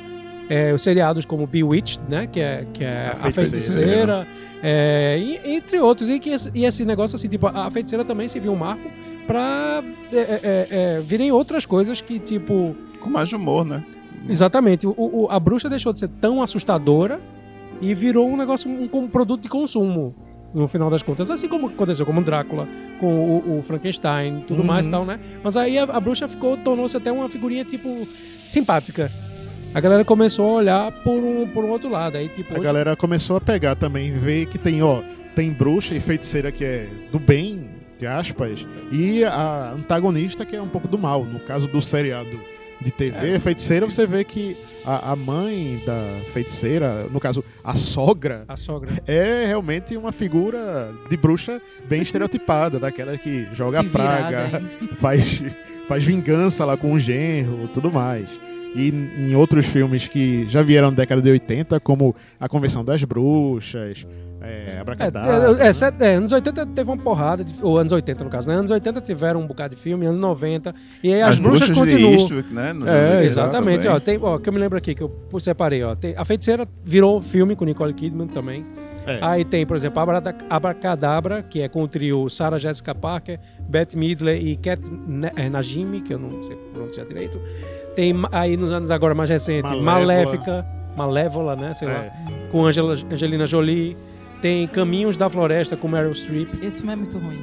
[0.49, 2.27] é, os seriados como Bewitched, né?
[2.27, 4.27] Que é, que é A, a Feiticeira.
[4.63, 6.09] É, entre outros.
[6.09, 8.91] E, que, e esse negócio assim, tipo, a Feiticeira também se viu um marco
[9.27, 12.75] pra é, é, é, virem outras coisas que, tipo...
[13.01, 13.83] Com mais humor, né?
[14.29, 14.87] Exatamente.
[14.87, 17.21] O, o, a bruxa deixou de ser tão assustadora
[17.81, 20.15] e virou um negócio, um, um produto de consumo
[20.55, 21.31] no final das contas.
[21.31, 22.67] Assim como aconteceu com o Drácula,
[23.01, 24.67] com o, o Frankenstein tudo uhum.
[24.67, 25.19] mais e tal, né?
[25.43, 28.07] Mas aí a, a bruxa ficou, tornou-se até uma figurinha, tipo,
[28.47, 29.11] simpática
[29.75, 32.17] a galera começou a olhar por um, por um outro lado.
[32.17, 32.65] Aí, tipo, a hoje...
[32.65, 35.03] galera começou a pegar também, ver que tem, ó,
[35.35, 40.63] tem bruxa e feiticeira que é do bem, de aspas, e a antagonista que é
[40.63, 41.25] um pouco do mal.
[41.25, 42.39] No caso do seriado
[42.81, 43.39] de TV, é.
[43.41, 46.01] feiticeira, você vê que a, a, mãe da
[46.33, 52.79] feiticeira, no caso, a sogra, a sogra, é realmente uma figura de bruxa bem estereotipada,
[52.79, 54.63] daquela que joga que praga, virada,
[55.01, 55.43] faz,
[55.89, 58.44] faz vingança lá com o genro tudo mais
[58.75, 63.03] e em outros filmes que já vieram na década de 80, como A Convenção das
[63.05, 64.07] Bruxas,
[64.45, 65.65] é, Abracadabra.
[65.65, 68.57] É, é, é, anos 80 teve uma porrada, de, ou anos 80 no caso, né?
[68.57, 71.93] Anos 80 tiveram um bocado de filme, anos 90, e aí as, as bruxas, bruxas
[71.93, 72.13] continuam.
[72.13, 72.73] Eastwick, né?
[72.87, 76.15] é, exatamente, ó, tem, ó, que eu me lembro aqui, que eu separei, ó, tem,
[76.17, 78.67] A Feiticeira virou filme com Nicole Kidman também.
[79.07, 79.19] É.
[79.21, 80.03] Aí tem, por exemplo,
[80.49, 84.81] Abracadabra, que é com o trio Sarah Jessica Parker, Beth Midler e Kat
[85.37, 87.41] é, Najimy, que eu não sei pronunciar direito.
[87.95, 91.75] Tem aí nos anos agora mais recentes, Malévola, Maléfica, Malévola, né?
[91.75, 91.93] Sei é.
[91.93, 92.05] lá.
[92.51, 93.97] Com Angela, Angelina Jolie.
[94.41, 96.63] Tem Caminhos da Floresta com Meryl Streep.
[96.63, 97.39] Esse filme é muito ruim.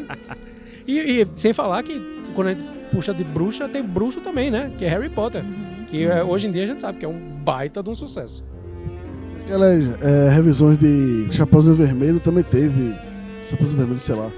[0.88, 2.00] e, e, sem falar que
[2.34, 4.72] quando a gente puxa de bruxa, tem bruxo também, né?
[4.78, 5.42] Que é Harry Potter.
[5.42, 5.84] Uhum.
[5.90, 8.42] Que é, hoje em dia a gente sabe que é um baita de um sucesso.
[9.44, 12.94] Aquelas é, revisões de Chapeuzinho Vermelho também teve.
[13.50, 14.30] Chapeuzinho Vermelho, sei lá.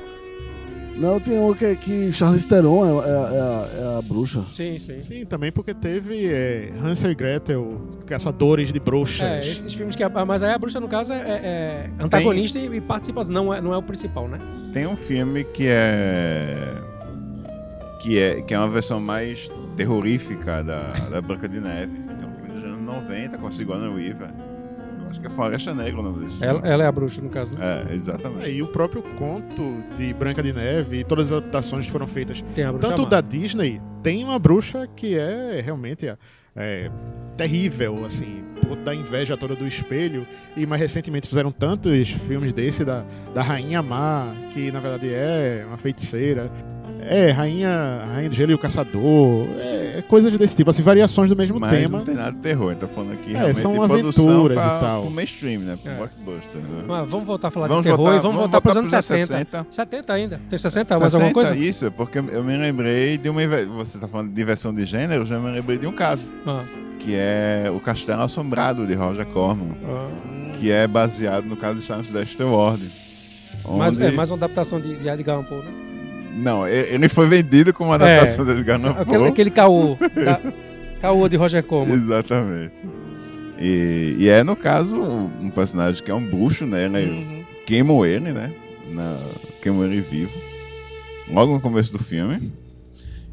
[0.96, 4.42] Não, tem um que, que Charlize Theron é, é, é, é, a bruxa.
[4.50, 5.00] Sim, sim.
[5.00, 9.20] Sim, também porque teve é, Hansel e Gretel, Caçadores de Bruxas.
[9.20, 10.02] É, esses filmes que...
[10.08, 12.74] Mas aí a bruxa, no caso, é, é antagonista tem...
[12.74, 14.38] e, participa, não é, não é o principal, né?
[14.72, 16.56] Tem um filme que é...
[18.00, 21.92] Que é, que é uma versão mais terrorífica da, da Branca de Neve.
[21.92, 24.45] Que é um filme dos anos 90 com a Sigourney Weaver
[25.16, 27.56] Acho que é Floresta Negra o nome desse ela, ela, é a bruxa, no caso,
[27.56, 27.86] né?
[27.88, 28.44] É, exatamente.
[28.44, 32.06] É, e o próprio conto de Branca de Neve e todas as adaptações que foram
[32.06, 32.44] feitas,
[32.78, 36.18] tanto da Disney, tem uma bruxa que é realmente é,
[36.54, 36.90] é,
[37.34, 40.26] terrível, assim, por da inveja toda do espelho.
[40.54, 43.02] E mais recentemente fizeram tantos filmes desse da,
[43.34, 46.50] da Rainha Má, que na verdade é uma feiticeira.
[47.08, 49.46] É, Rainha, Rainha do Gelo e o Caçador.
[49.58, 51.98] É, é coisas desse tipo, assim, variações do mesmo Mas tema.
[51.98, 55.02] não tem nada de terror, tá falando aqui é, são aventuras pra, e tal.
[55.02, 55.78] Pro mainstream, né?
[55.80, 55.96] Pro é.
[55.96, 56.60] blockbuster.
[56.60, 56.84] Né?
[56.86, 58.76] Mas vamos voltar a falar vamos de terror voltar, e vamos, vamos voltar, para os
[58.76, 59.26] anos 60.
[59.26, 59.66] 60.
[59.70, 60.40] 70 ainda.
[60.50, 61.56] Tem 60, 60 mais alguma coisa?
[61.56, 63.40] Isso, porque eu me lembrei de uma.
[63.76, 66.26] Você tá falando de diversão de gênero, já me lembrei de um caso.
[66.46, 66.64] Ah.
[66.98, 69.76] Que é O Castelo Assombrado, de Roger Corman.
[69.84, 70.08] Ah.
[70.58, 72.82] Que é baseado no caso de Silent Dexter Ward.
[73.64, 73.78] Onde...
[73.78, 75.72] Mais, é, mais uma adaptação de, de Edgar Allan Poe, né?
[76.36, 79.02] Não, ele foi vendido como uma adaptação é, Edgar Allan Poe.
[79.02, 79.96] Aquele, aquele caô.
[79.96, 80.40] da,
[81.00, 81.94] caô de Roger Corman.
[81.94, 82.74] Exatamente.
[83.58, 86.84] E, e, é, no caso, um personagem que é um bruxo, né?
[86.84, 87.44] Ele uhum.
[87.64, 88.52] queimam ele, né?
[88.90, 89.16] Na,
[89.62, 90.32] queimam ele vivo.
[91.30, 92.52] Logo no começo do filme.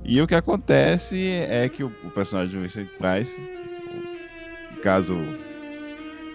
[0.05, 1.17] E o que acontece
[1.49, 3.41] é que o, o personagem de Vincent Price,
[4.71, 5.17] no caso,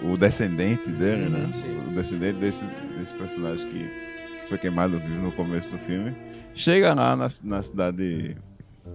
[0.02, 1.48] o descendente dele, né?
[1.88, 2.64] O descendente desse,
[2.98, 4.07] desse personagem que,
[4.48, 6.16] que foi queimado vivo no começo do filme,
[6.54, 8.34] chega lá na, na cidade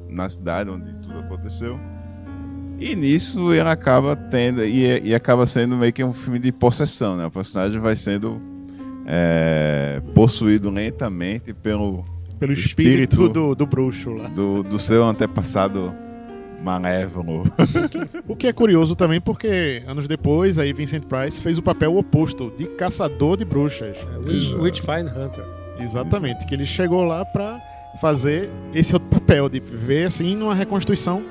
[0.09, 1.79] na cidade onde tudo aconteceu.
[2.79, 4.65] E nisso ele acaba tendo.
[4.65, 7.25] E, e acaba sendo meio que um filme de possessão, né?
[7.27, 8.41] O personagem vai sendo
[9.05, 12.03] é, possuído lentamente pelo,
[12.39, 14.27] Pelo espírito, espírito do, do bruxo lá.
[14.29, 15.93] do, do seu antepassado
[16.63, 17.43] malévolo.
[18.27, 22.51] O que é curioso também porque anos depois aí Vincent Price fez o papel oposto
[22.57, 23.97] de caçador de bruxas.
[24.25, 24.61] Witch, Exato.
[24.61, 25.43] Witchfind Hunter.
[25.79, 27.59] Exatamente, que ele chegou lá pra
[28.01, 31.21] fazer esse outro papel de ver assim numa reconstituição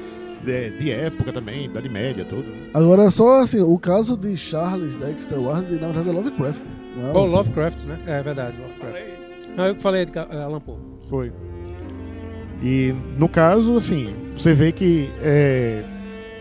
[0.45, 2.45] de, de época também, Idade Média, tudo.
[2.75, 6.62] Agora, só assim, o caso de Charles Dexter Ward, na verdade, é Lovecraft.
[6.97, 7.99] Não é Oh, Lovecraft, né?
[8.07, 9.07] É verdade, Lovecraft.
[9.57, 10.77] Não, eu que falei de Ca- Alan Poe.
[11.09, 11.33] Foi.
[12.62, 15.83] E no caso, assim, você vê que é,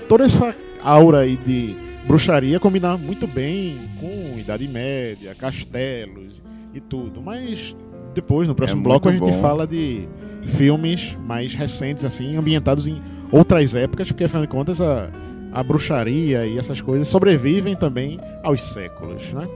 [0.07, 6.41] toda essa aura aí de bruxaria combina muito bem com Idade Média, castelos
[6.73, 7.21] e tudo.
[7.21, 7.75] Mas
[8.13, 9.41] depois, no próximo É bloco, a gente bom.
[9.41, 10.07] fala de
[10.43, 15.09] filmes mais recentes, assim, ambientados em outras épocas, porque afinal de contas a,
[15.51, 19.47] a bruxaria e essas coisas sobrevivem também aos séculos, né?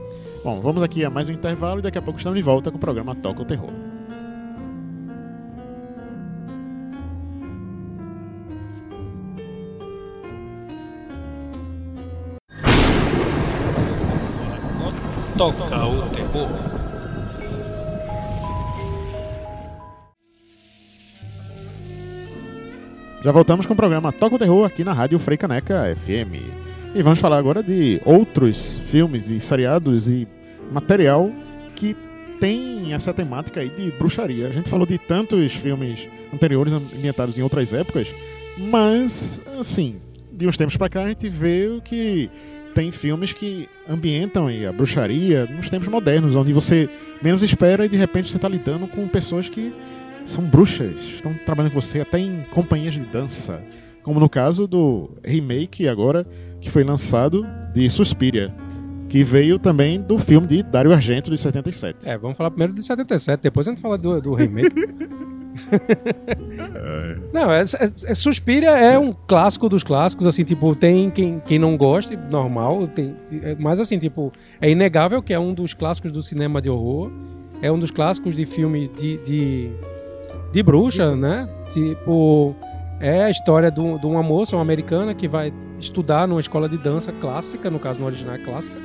[0.42, 2.76] Bom, vamos aqui a mais um intervalo e daqui a pouco estamos de volta com
[2.76, 3.70] o programa Toca o Terror.
[15.38, 16.48] Toca o terror.
[23.22, 26.40] Já voltamos com o programa Toca o Terror aqui na Rádio Freicaneca FM.
[26.94, 30.26] E vamos falar agora de outros filmes e seriados e
[30.72, 31.30] material
[31.74, 31.94] que
[32.40, 34.48] tem essa temática aí de bruxaria.
[34.48, 38.08] A gente falou de tantos filmes anteriores ambientados em outras épocas,
[38.56, 39.96] mas, assim,
[40.32, 42.30] de uns tempos pra cá a gente vê que
[42.76, 46.90] tem filmes que ambientam aí a bruxaria nos tempos modernos, onde você
[47.22, 49.72] menos espera e de repente você tá lidando com pessoas que
[50.26, 53.62] são bruxas, estão trabalhando com você até em companhias de dança.
[54.02, 56.26] Como no caso do remake agora
[56.60, 58.54] que foi lançado de Suspiria,
[59.08, 62.06] que veio também do filme de Dario Argento de 77.
[62.06, 64.68] É, vamos falar primeiro de 77, depois a gente fala do, do remake.
[67.32, 71.58] não, é, é, é- Suspiria é um clássico dos clássicos, assim, tipo, tem quem, quem
[71.58, 76.12] não goste, normal, tem, é, mas assim, tipo, é inegável que é um dos clássicos
[76.12, 77.10] do cinema de horror,
[77.62, 79.70] é um dos clássicos de filme de, de,
[80.52, 81.48] de bruxa, né?
[81.70, 82.54] Tipo,
[83.00, 86.68] é a história de, um- de uma moça, uma americana, que vai estudar numa escola
[86.68, 88.76] de dança clássica, no caso no original é clássica,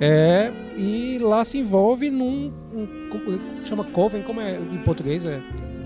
[0.00, 2.52] é, e lá se envolve num.
[2.72, 5.26] um- chama Coven, como é em português?
[5.26, 5.38] É,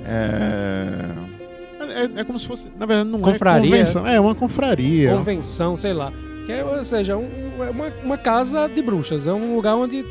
[0.07, 0.99] É...
[2.17, 3.67] É, é como se fosse, na verdade, não Confraria.
[3.67, 5.11] é convenção, é uma confraria.
[5.15, 6.13] convenção, sei lá.
[6.47, 7.29] Que é, ou seja, um-
[7.63, 9.27] é uma, uma casa de bruxas.
[9.27, 10.05] É um lugar onde.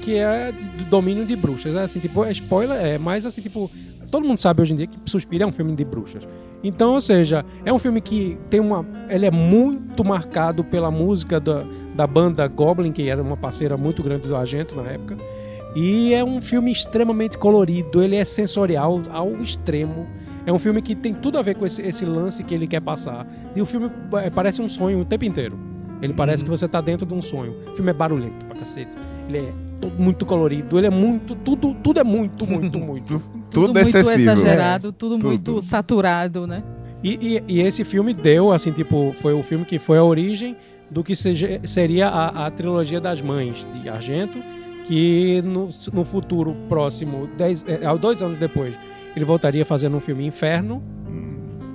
[0.00, 1.74] que é de- do domínio de bruxas.
[1.76, 3.70] É assim, tipo, é spoiler, é, mas assim, tipo.
[4.10, 6.28] Todo mundo sabe hoje em dia que Suspira é um filme de bruxas.
[6.62, 8.84] Então, ou seja, é um filme que tem uma.
[9.08, 14.02] Ele é muito marcado pela música da, da banda Goblin, que era uma parceira muito
[14.02, 15.16] grande do Argento na época.
[15.74, 20.06] E é um filme extremamente colorido, ele é sensorial ao extremo.
[20.44, 22.80] É um filme que tem tudo a ver com esse, esse lance que ele quer
[22.80, 23.26] passar.
[23.54, 23.90] E o filme
[24.22, 25.58] é, parece um sonho o tempo inteiro.
[26.02, 27.54] Ele parece que você tá dentro de um sonho.
[27.72, 28.96] O filme é barulhento pra cacete.
[29.28, 29.52] Ele é
[29.98, 31.34] muito colorido, ele é muito.
[31.36, 33.22] Tudo, tudo é muito, muito, muito.
[33.50, 34.20] Tudo, muito excessivo.
[34.30, 35.26] exagerado, tudo, Tudo.
[35.28, 36.62] muito saturado, né?
[37.04, 40.56] E, e- e esse filme deu, assim, tipo, foi o filme que foi a origem
[40.90, 44.38] do que seja- seria a, a trilogia das mães de Argento,
[44.86, 48.74] que no, no futuro próximo, dez, é, dois anos depois,
[49.14, 50.82] ele voltaria fazendo um filme Inferno.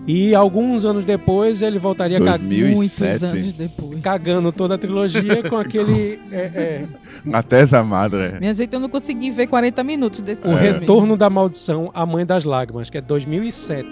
[0.10, 2.76] E alguns anos depois ele voltaria ca- 2007.
[3.20, 4.00] Muitos anos depois.
[4.00, 6.18] cagando toda a trilogia com aquele.
[6.32, 6.86] é, é,
[7.34, 8.40] A Tesa Madre.
[8.40, 10.62] Minha gente, eu não consegui ver 40 minutos desse o filme.
[10.62, 13.86] Retorno da Maldição, A Mãe das Lágrimas, que é 2007.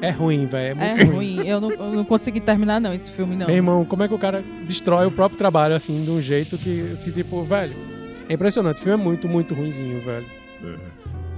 [0.00, 0.80] É ruim, velho.
[0.80, 1.36] É muito É ruim.
[1.36, 1.48] ruim.
[1.48, 3.46] Eu não, eu não consegui terminar, não, esse filme, não.
[3.48, 6.56] Meu irmão, como é que o cara destrói o próprio trabalho assim, de um jeito
[6.56, 7.74] que, assim, tipo, velho.
[8.28, 8.80] É impressionante.
[8.80, 10.26] O filme é muito, muito ruimzinho, velho.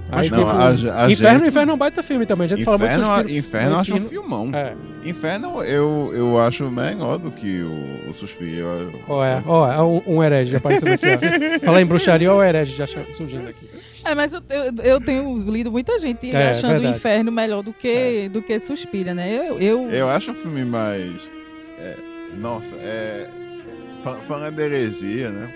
[0.09, 1.47] Aí, Não, tipo, a, a Inferno, gente...
[1.49, 2.45] Inferno é um baita filme também.
[2.45, 3.37] A gente fala muito Inferno, Suspiro.
[3.37, 4.51] Inferno eu acho um Inferno- filmão.
[4.53, 4.73] É.
[5.03, 8.93] Inferno eu, eu acho melhor do que o, o Suspiro.
[9.09, 11.59] Ó, é, ó, é um, um herege aparecendo aqui, ó.
[11.65, 13.67] Fala em bruxaria, ó, o herege já surgindo aqui.
[14.05, 16.95] É, mas eu, eu, eu tenho lido muita gente É, achando o verdade.
[16.95, 19.29] inferno melhor do que, do que Suspira, né?
[19.35, 21.11] Eu, eu, Eu acho um filme mais.
[21.79, 21.95] é,
[22.39, 23.27] nossa, é.
[24.01, 25.53] fa- Falando de heresia, né?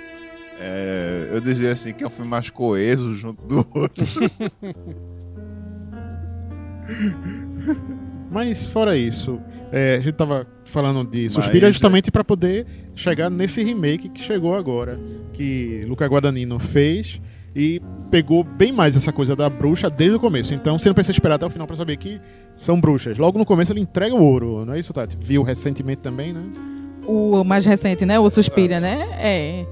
[0.63, 4.05] É, eu dizia assim que é um filme mais coeso junto do outro.
[8.29, 13.29] Mas fora isso, é, a gente tava falando de Suspira Mas, justamente para poder chegar
[13.29, 14.99] nesse remake que chegou agora,
[15.33, 17.19] que Luca Guadagnino fez
[17.55, 20.53] e pegou bem mais essa coisa da bruxa desde o começo.
[20.53, 22.21] Então você não precisa esperar até o final para saber que
[22.55, 23.17] são bruxas.
[23.17, 25.17] Logo no começo ele entrega o ouro, não é isso, Tati?
[25.19, 26.43] Viu recentemente também, né?
[27.05, 28.19] O mais recente, né?
[28.19, 29.07] O Suspira, né?
[29.19, 29.65] É.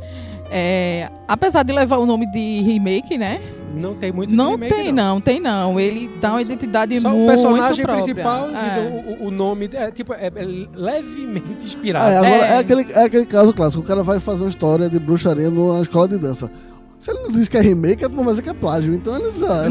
[0.52, 1.10] é.
[1.28, 3.42] Apesar de levar o nome de remake, né?
[3.76, 5.22] Não tem muito Não remake, tem, não.
[5.22, 5.80] tem não.
[5.80, 8.04] Ele dá uma identidade Só muito o personagem própria.
[8.04, 8.80] principal, É.
[9.20, 10.32] o, o- o nome é tipo é, é
[10.76, 12.10] levemente inspirado.
[12.12, 12.50] é, agora É.
[12.54, 12.58] é.
[12.58, 13.84] aquele, é aquele caso clássico.
[13.84, 16.52] O cara vai fazer uma história de bruxaria numa escola de dança.
[16.98, 18.94] Se ele não diz que é remake, a turma vai dizer que é plágio.
[18.94, 19.66] Então ele diz, ah,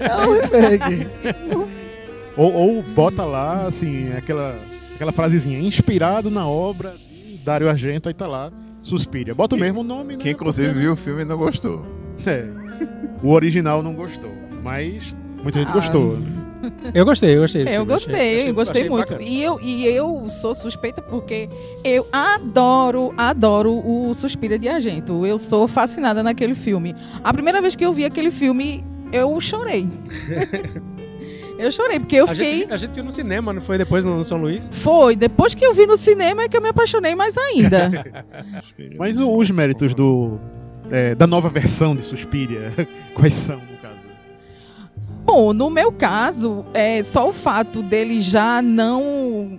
[0.00, 1.06] é, é um remake.
[2.36, 4.54] Ou, ou bota lá, assim, aquela,
[4.94, 8.52] aquela frasezinha, inspirado na obra de Dario Argento, aí tá lá,
[8.82, 9.34] Suspiria.
[9.34, 10.18] Bota o mesmo nome, né?
[10.22, 11.84] Que inclusive viu o filme e não gostou.
[12.26, 12.48] É.
[13.22, 16.18] O original não gostou, mas muita gente Ah, gostou.
[16.94, 17.62] Eu gostei, eu gostei.
[17.68, 19.08] Eu gostei, achei- eu gostei muito.
[19.10, 19.22] bacana.
[19.28, 21.48] E eu, e eu sou suspeita porque
[21.82, 25.26] eu adoro, adoro o Suspira de Argento.
[25.26, 26.94] Eu sou fascinada naquele filme.
[27.24, 29.88] A primeira vez que eu vi aquele filme, eu chorei.
[31.58, 32.58] eu chorei, porque eu A fiquei.
[32.60, 34.68] gente, a gente viu no cinema, não foi depois no São Luís?
[34.72, 37.90] Foi, depois que eu vi no cinema é que eu me apaixonei mais ainda.
[38.98, 40.38] Mas o- os méritos do,
[40.90, 42.72] é, da nova versão de Suspiria,
[43.14, 43.96] quais são, no caso?
[45.24, 49.58] Bom, no meu caso, é só o fato dele já não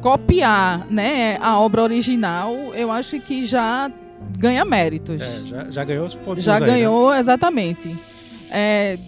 [0.00, 3.90] copiar, né, a obra original, eu acho que já
[4.38, 5.20] ganha méritos.
[5.22, 6.66] É, já, já ganhou os pontos já aí, né?
[6.66, 7.94] ganhou, exatamente.
[8.50, 8.98] É,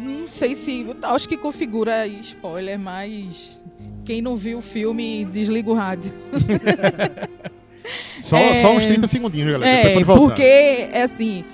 [0.00, 3.62] não sei se, acho que configura spoiler, mas
[4.04, 6.12] quem não viu o filme desliga o rádio.
[8.20, 8.54] Só, É.
[8.56, 9.70] só uns 30 segundinhos, galera.
[9.80, 10.22] É, depois voltar.
[10.26, 11.44] porque, é assim,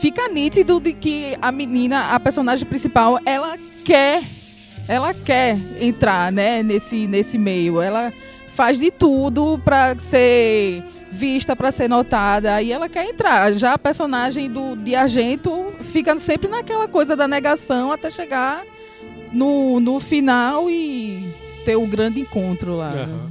[0.00, 4.22] fica nítido de que a menina, a personagem principal, ela quer,
[4.86, 7.80] ela quer entrar, né, nesse, nesse meio.
[7.80, 8.12] Ela
[8.48, 13.52] faz de tudo pra ser vista, pra ser notada, e ela quer entrar.
[13.52, 18.62] Já a personagem do, de Argento fica sempre naquela coisa da negação até chegar
[19.32, 21.28] no, no final e
[21.64, 22.90] ter o grande encontro lá.
[22.90, 23.30] Aham.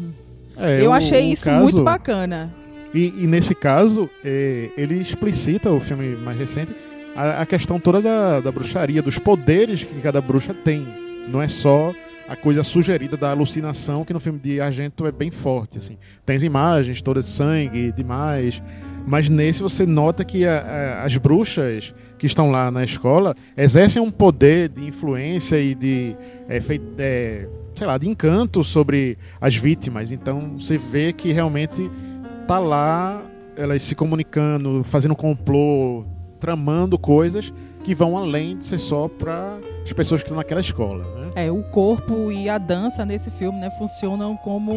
[0.57, 2.53] É, Eu o- achei o isso caso- muito bacana.
[2.93, 6.73] E, e nesse caso, é, ele explicita, o filme mais recente,
[7.15, 10.87] a, a questão toda da, da bruxaria, dos poderes que cada bruxa tem.
[11.27, 11.93] Não é só
[12.27, 15.77] a coisa sugerida da alucinação, que no filme de Argento é bem forte.
[15.77, 15.97] Assim.
[16.25, 18.61] Tem imagens, todas sangue demais.
[19.07, 24.01] Mas nesse você nota que a- a- as bruxas que estão lá na escola exercem
[24.01, 26.15] um poder de influência e de,
[26.49, 26.61] é,
[26.97, 30.11] é, sei lá, de encanto sobre as vítimas.
[30.11, 31.89] Então você vê que realmente
[32.47, 33.23] tá lá
[33.55, 36.05] elas se comunicando, fazendo complô,
[36.39, 37.51] tramando coisas
[37.83, 39.57] que vão além de ser só para
[39.87, 41.03] as pessoas que estão naquela escola.
[41.15, 41.31] Né?
[41.47, 44.73] É, o corpo e a dança nesse filme, né, funcionam como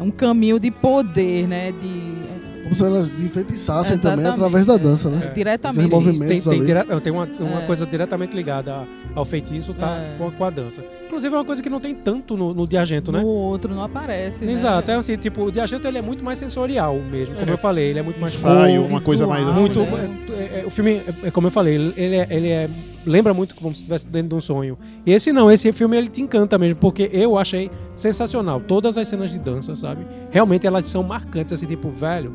[0.00, 2.22] um caminho de poder, né, de
[2.64, 5.26] Como se elas se enfeitiçassem também através da dança, né?
[5.26, 5.32] É.
[5.32, 5.84] diretamente.
[5.84, 6.66] Os movimentos Tem, tem, ali.
[6.66, 7.66] dire- tem uma, uma É.
[7.66, 9.88] coisa diretamente ligada ao feitiço, tá?
[9.96, 10.16] É.
[10.16, 10.82] Com, a, com a dança.
[11.06, 13.20] Inclusive é uma coisa que não tem tanto no, no de Argento, né?
[13.20, 14.52] No outro não aparece, né?
[14.52, 17.52] Exato, é assim, tipo, o de Argento ele é muito mais sensorial mesmo, como É.
[17.52, 20.16] eu falei, ele é muito mais Ensaio, uma coisa mais visual, muito né?
[20.38, 20.92] é, é, o filme
[21.24, 22.70] é, é como eu falei ele, ele é, ele é-
[23.06, 26.08] lembra muito como se estivesse dentro de um sonho e esse não esse filme ele
[26.08, 30.86] te encanta mesmo porque eu achei sensacional todas as cenas de dança sabe realmente elas
[30.86, 32.32] são marcantes assim tipo velho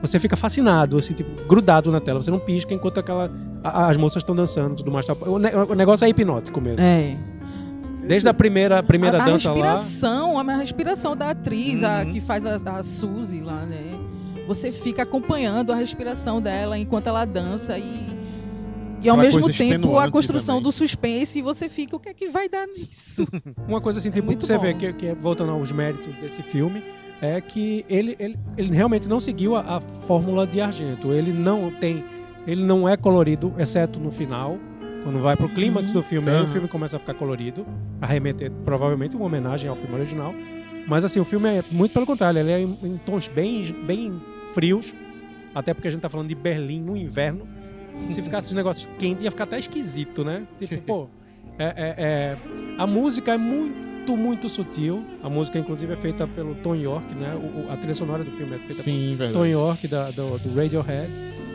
[0.00, 3.30] você fica fascinado assim tipo grudado na tela você não pisca enquanto aquela
[3.64, 5.16] a- as moças estão dançando e tudo mais tal.
[5.26, 7.16] o, ne- o negócio é hipnótico mesmo É.
[8.06, 12.12] desde a primeira primeira a, a dança lá respiração, a respiração da atriz, a, Uhum.
[12.12, 13.98] que faz a, a Suzy lá, né?
[14.46, 18.20] Você fica acompanhando a respiração dela enquanto ela dança e
[19.02, 20.62] e ao mesmo tempo a construção também.
[20.64, 23.26] do suspense e você fica, o que é que vai dar nisso?
[23.68, 24.78] Uma coisa assim, tipo, que você vê bom.
[24.78, 26.82] que, que é- voltando aos méritos desse filme,
[27.20, 31.12] é que ele, ele, ele realmente não seguiu a, a fórmula de Argento.
[31.12, 32.02] Ele não tem.
[32.46, 34.58] Ele não é colorido, exceto no final.
[35.04, 35.92] Quando vai pro clímax Uhum.
[35.94, 37.66] do filme, aí o filme começa a ficar colorido,
[38.00, 40.32] a remeter provavelmente uma homenagem ao filme original.
[40.86, 44.20] Mas assim, o filme é muito pelo contrário, ele é em, em tons bem, bem
[44.54, 44.92] frios,
[45.54, 47.46] até porque a gente tá falando de Berlim no inverno.
[48.10, 50.42] Se ficasse os negócios quentes, ia ficar até esquisito, né?
[50.58, 51.08] Tipo, pô,
[51.58, 52.36] é, é- é-
[52.78, 55.04] a música é muito, muito sutil.
[55.22, 57.34] A música, inclusive, é feita pelo Tom York, né?
[57.34, 59.46] O- a trilha sonora do filme é feita Sim, pelo Tom.
[59.46, 61.08] York, da- do, do Radiohead.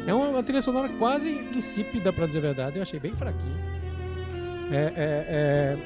[0.08, 2.78] É uma, uma trilha sonora quase insípida, pra dizer a verdade.
[2.78, 3.56] Eu achei bem fraquinho.
[4.72, 4.94] É, é-
[5.30, 5.78] é-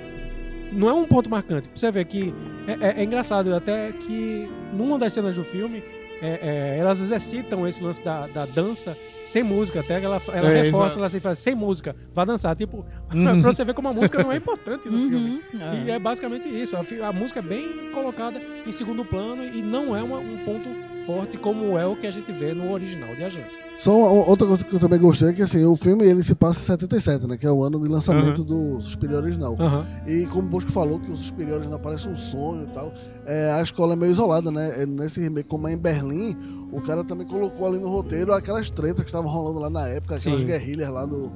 [0.73, 1.67] Não é um ponto marcante.
[1.67, 2.33] Pra você ver que
[2.65, 5.83] é, é- é engraçado até que numa das cenas do filme,
[6.21, 8.95] é- é, elas exercitam esse lance da, da dança
[9.31, 9.79] sem música.
[9.79, 10.97] Até ela, ela É, reforça, exato.
[10.99, 12.55] ela assim, fala, sem música, vá dançar.
[12.55, 13.41] Tipo, Uhum.
[13.41, 15.41] pra você ver como a música não é importante no filme.
[15.53, 15.85] Uhum.
[15.85, 16.75] E é basicamente isso.
[16.75, 20.67] A, a música é bem colocada em segundo plano e não é uma- um ponto
[21.05, 23.61] forte como é o que a gente vê no original de Agente.
[23.77, 26.35] Só uma- outra coisa que eu também gostei é que assim, o filme ele se
[26.35, 27.35] passa em 77, né?
[27.35, 29.55] Que é o ano de lançamento do Suspiria original.
[29.59, 29.85] Aham.
[30.05, 32.93] E como o Bosco falou, que o Suspiria original parece um sonho e tal,
[33.25, 34.83] é, a escola é meio isolada, né?
[34.83, 36.37] É, Nesse remake, como é em Berlim,
[36.71, 40.15] o cara também colocou ali no roteiro aquelas tretas que estavam rolando lá na época,
[40.15, 40.45] aquelas Sim.
[40.45, 41.31] guerrilhas lá do.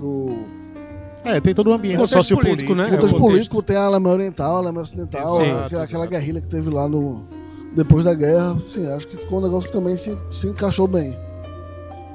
[0.00, 0.34] do
[1.24, 2.72] É, tem todo o ambiente Contexto sociopolítico.
[2.72, 2.84] político, né?
[2.96, 3.30] contexto É, o contexto.
[3.50, 6.88] político, tem a Alemanha Oriental, a Alemanha Ocidental, Exato, aquela, aquela guerrilha que teve lá
[6.88, 7.24] no.
[7.74, 11.16] Depois da guerra, sim, acho que ficou um negócio que também se, se encaixou bem.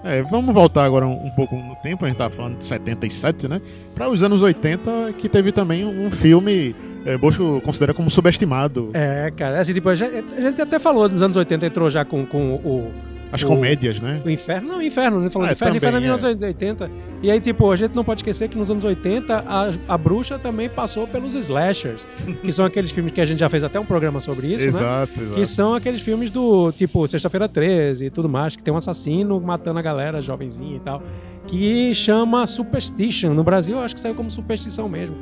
[0.04, 3.48] É, vamos voltar agora um, um pouco no tempo, a gente tava falando de 77,
[3.50, 3.62] né?
[3.94, 6.74] Para os anos 80, que teve também um filme,
[7.06, 8.92] é, Bosco considera como subestimado.
[8.94, 12.06] É, cara, assim, tipo, a gente, a gente até falou nos anos 80, entrou já
[12.06, 12.94] com, com o,
[13.32, 14.22] As o- comédias, né?
[14.26, 14.68] o Inferno.
[14.70, 16.92] Não, Inferno, não falou É, de Inferno, Inferno é também, 1980.
[17.22, 20.40] E aí, tipo, a gente não pode esquecer que nos anos 80 a, a bruxa
[20.40, 22.08] também passou pelos slashers,
[22.42, 24.70] que são aqueles filmes que a gente já fez até um programa sobre isso, né?
[24.70, 25.46] exato, Que exato.
[25.48, 29.78] são aqueles filmes do tipo Sexta-feira 13 e tudo mais, que tem um assassino matando
[29.80, 31.04] a galera jovenzinha e tal,
[31.46, 33.34] que chama Superstition.
[33.34, 35.16] No Brasil, eu acho que saiu como Superstição mesmo.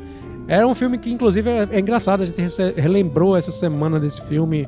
[0.47, 2.39] Era um filme que, inclusive, é, é engraçado, a gente
[2.77, 4.65] relembrou essa semana desse filme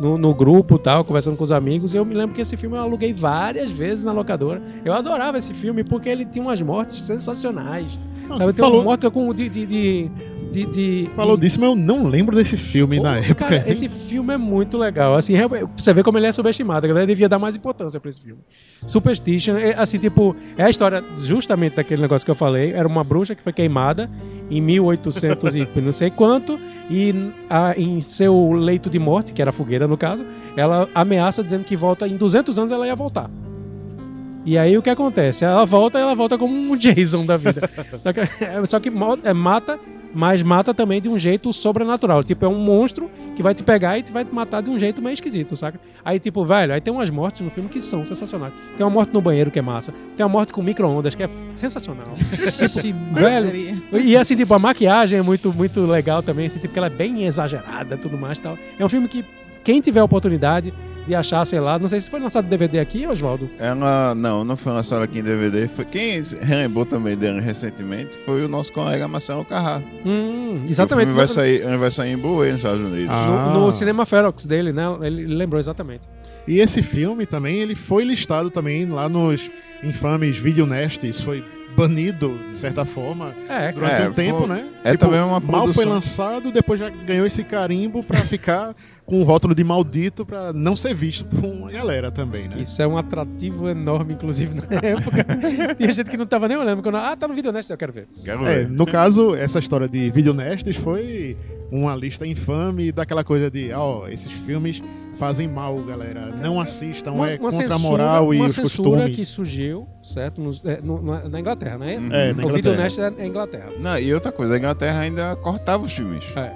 [0.00, 1.94] no, no grupo e tal, conversando com os amigos.
[1.94, 4.62] E eu me lembro que esse filme eu aluguei várias vezes na locadora.
[4.84, 7.98] Eu adorava esse filme porque ele tinha umas mortes sensacionais.
[8.28, 9.48] Não, Sabe, tem uma falou, morte com de.
[9.48, 10.10] de, de,
[10.50, 13.34] de, de- falou de- disso, mas eu não lembro desse filme Pô, na época.
[13.46, 15.14] Cara, esse filme é muito legal.
[15.14, 15.34] Assim,
[15.76, 16.86] você vê como ele é subestimado.
[16.86, 18.40] A galera devia dar mais importância pra esse filme.
[18.86, 22.72] Superstition, é, assim, tipo, é a história justamente daquele negócio que eu falei.
[22.72, 24.10] Era uma bruxa que foi queimada
[24.50, 26.58] em 1800 e não sei quanto.
[26.90, 27.14] E
[27.50, 30.24] a- em seu leito de morte, que era a fogueira no caso,
[30.56, 33.30] ela ameaça dizendo que volta em 200 anos ela ia voltar.
[34.44, 35.44] E aí o que acontece?
[35.44, 37.68] Ela volta, ela volta como um Jason da vida.
[38.02, 38.20] só que,
[38.66, 38.90] só que
[39.24, 39.78] é, mata,
[40.14, 42.22] mas mata também de um jeito sobrenatural.
[42.22, 44.78] Tipo, é um monstro que vai te pegar e te vai te matar de um
[44.78, 45.80] jeito meio esquisito, saca?
[46.04, 48.52] Aí, tipo, velho, aí tem umas mortes no filme que são sensacionais.
[48.76, 49.92] Tem uma morte no banheiro que é massa.
[50.16, 52.06] Tem uma morte com micro-ondas que é sensacional.
[52.18, 53.82] Ixi, velho.
[53.92, 56.90] E assim, tipo, a maquiagem é muito, muito legal também, assim, tipo, que ela é
[56.90, 58.58] bem exagerada e tudo mais e tal.
[58.78, 59.24] É um filme que,
[59.62, 60.72] quem tiver oportunidade
[61.08, 63.50] de achar, sei lá, não sei se foi lançado DVD aqui, Oswaldo.
[63.58, 65.66] Ela, não, não foi lançada aqui em DVD.
[65.66, 69.82] Foi, quem relembrou também dele recentemente foi o nosso colega Marcelo Carrá.
[70.04, 71.06] Hum, O exatamente.
[71.06, 73.08] filme vai sair, ele vai sair em Blu-ray nos Estados Unidos.
[73.10, 73.50] Ah.
[73.54, 74.84] No, no Cinema Ferox dele, né?
[75.02, 76.02] Ele lembrou exatamente.
[76.46, 79.50] E esse filme também, ele foi listado também lá nos
[79.82, 81.42] infames Videonestes, foi
[81.78, 84.66] banido, de certa forma, É, durante É, um tempo, foi- né?
[84.82, 85.88] é também uma Mal foi produção.
[85.88, 88.74] lançado, depois já ganhou esse carimbo pra ficar
[89.06, 92.56] com o rótulo de maldito pra não ser visto por uma galera também, né?
[92.58, 95.24] Isso é um atrativo enorme, inclusive, na época.
[95.76, 96.82] Tinha gente que não tava nem olhando.
[96.82, 98.08] Quando, ah, tá no vídeo honesto, eu quero ver.
[98.24, 98.68] Quero É, ver.
[98.68, 101.36] no caso, essa história de Videonestes foi
[101.70, 104.82] uma lista infame daquela coisa de, ó, esses filmes
[105.18, 106.32] fazem mal, galera.
[106.40, 109.16] Não assistam, é contra a moral e uma os censura costumes.
[109.16, 110.40] que surgiu, certo?
[110.40, 111.96] Nos- é, no- na, Inglaterra, né?
[111.98, 112.08] Uhum.
[112.12, 112.74] É, na o vídeo Inglaterra.
[112.74, 113.70] honesto é é Inglaterra.
[113.80, 116.24] Não, e outra coisa, a Inglaterra ainda cortava os filmes.
[116.36, 116.52] É.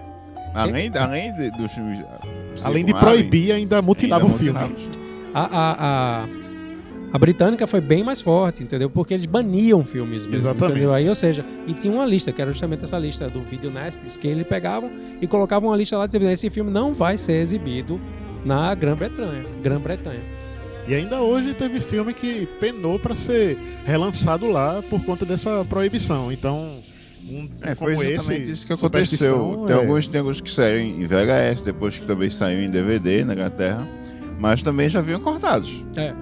[0.55, 1.99] Além, além de- dos filmes.
[2.65, 4.59] Além de proibir, ainda mutilava ainda o filme.
[4.61, 5.03] mutilava.
[5.35, 5.77] A, a,
[6.23, 6.27] a,
[7.15, 8.91] a britânica foi bem mais forte, entendeu?
[8.91, 10.73] Porque eles baniam filmes mesmo, Exatamente.
[10.73, 10.93] entendeu?
[10.95, 14.17] Aí, ou seja, e tinha uma lista, que era justamente essa lista do Video Nasties,
[14.19, 14.91] que eles pegavam
[15.23, 17.99] e colocavam uma lista lá dizendo esse filme não vai ser exibido
[18.45, 19.45] na Grã-Bretanha.
[19.63, 20.21] Grã-Bretanha.
[20.87, 26.33] E ainda hoje teve filme que penou pra ser relançado lá por conta dessa proibição.
[26.33, 26.79] Então,
[27.29, 29.65] um É, foi como exatamente esse, isso que aconteceu.
[29.67, 29.79] Tem, é.
[29.79, 33.87] alguns, tem alguns que saíram em VHS, depois que também saiu em DVD na Inglaterra,
[34.41, 35.85] mas também já vinham cortados.
[35.97, 36.13] É.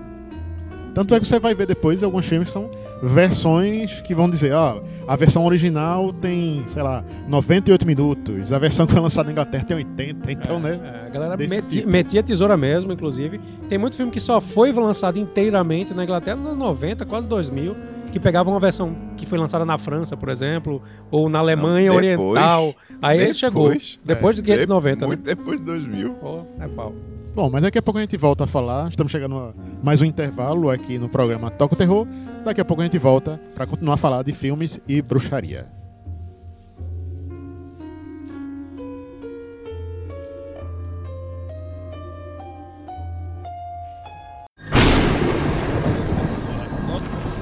[0.94, 2.68] Tanto é que você vai ver depois alguns filmes que são
[3.02, 8.86] versões que vão dizer, ó, a versão original tem, sei lá, 98 minutos, a versão
[8.86, 10.80] que foi lançada na Inglaterra tem 80, então, É, né?
[11.04, 11.90] é, a galera desse meti- tipo.
[11.90, 13.40] metia tesoura mesmo, inclusive.
[13.68, 17.76] Tem muito filme que só foi lançado inteiramente na Inglaterra nos anos 90, quase 2000,
[18.10, 22.00] que pegava uma versão que foi lançada na França, por exemplo, ou na Alemanha Não,
[22.00, 22.74] depois- Oriental.
[23.02, 23.68] Aí ele chegou.
[23.68, 25.06] Depois, Depois é, do que de- 90, né?
[25.06, 26.14] Muito depois de 2000.
[26.14, 26.92] Pô, é pau.
[27.32, 28.88] Bom, mas daqui a pouco a gente volta a falar.
[28.88, 32.06] Estamos chegando a mais um intervalo aqui no programa Toca o Terror.
[32.44, 35.68] Daqui a pouco a gente volta pra continuar a falar de filmes e bruxaria.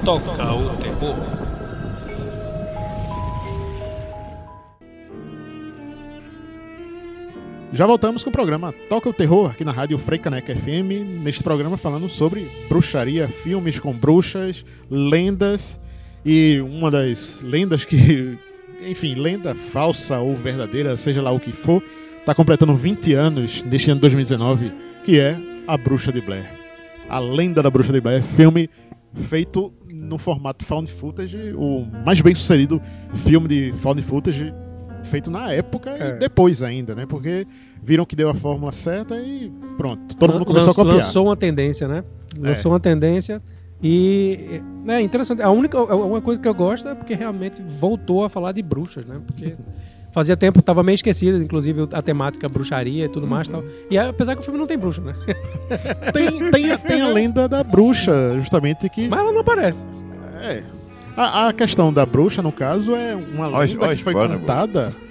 [0.05, 1.48] Toca o terror.
[7.79, 11.21] Já voltamos com o programa Toca o Terror aqui na rádio Freicaneca FM.
[11.23, 15.79] Neste programa falando sobre bruxaria, filmes com bruxas, lendas
[16.25, 18.37] e uma das lendas que,
[18.85, 21.81] enfim, lenda falsa ou verdadeira, seja lá o que for,
[22.17, 24.73] está completando 20 anos neste ano de 2019,
[25.05, 26.51] que é A Bruxa de Blair.
[27.07, 28.69] A Lenda da Bruxa de Blair, filme
[29.29, 32.81] feito no formato found footage, o mais bem sucedido
[33.13, 34.53] filme de found footage
[35.03, 36.09] feito na época É.
[36.09, 37.05] e depois ainda, né?
[37.05, 37.45] Porque
[37.81, 40.95] viram que deu a fórmula certa e pronto, todo mundo começou a copiar.
[40.95, 42.03] Lançou uma tendência, né?
[42.37, 43.41] Lançou uma tendência
[43.81, 45.41] e é interessante.
[45.41, 49.05] A única uma coisa que eu gosto é porque realmente voltou a falar de bruxas,
[49.05, 49.19] né?
[49.25, 49.55] Porque
[50.11, 53.63] fazia tempo tava meio esquecida, inclusive a temática bruxaria e tudo mais, e tal.
[53.89, 55.13] E apesar que o filme não tem bruxa, né?
[56.13, 59.85] Tem, tem, a- tem a lenda da bruxa, justamente que Mas ela não aparece.
[60.41, 60.63] é.
[61.19, 64.93] A, a questão da bruxa, no caso, é uma lenda ó, que foi spoiler, contada.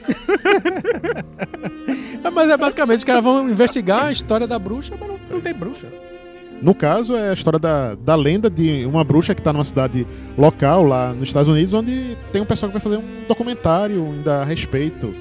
[2.25, 5.41] É, Mas é basicamente os caras vão investigar a história da bruxa, mas não, não
[5.41, 5.87] tem bruxa.
[6.61, 10.05] No caso, é a história da, da lenda de uma bruxa que está numa cidade
[10.37, 14.43] local lá nos Estados Unidos, onde tem um pessoal que vai fazer um documentário ainda
[14.43, 15.15] a respeito.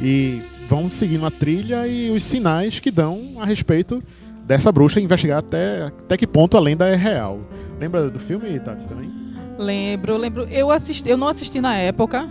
[0.00, 4.02] E vão seguindo a trilha e os sinais que dão a respeito
[4.44, 7.40] dessa bruxa e investigar até, até que ponto a lenda é real.
[7.78, 9.29] Lembra do filme, Tati, também?
[9.60, 10.48] Lembro, lembro.
[10.50, 12.28] Eu assisti, eu não assisti na época.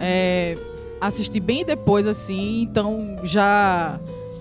[0.00, 0.56] é,
[1.00, 3.98] assisti bem depois, assim, então já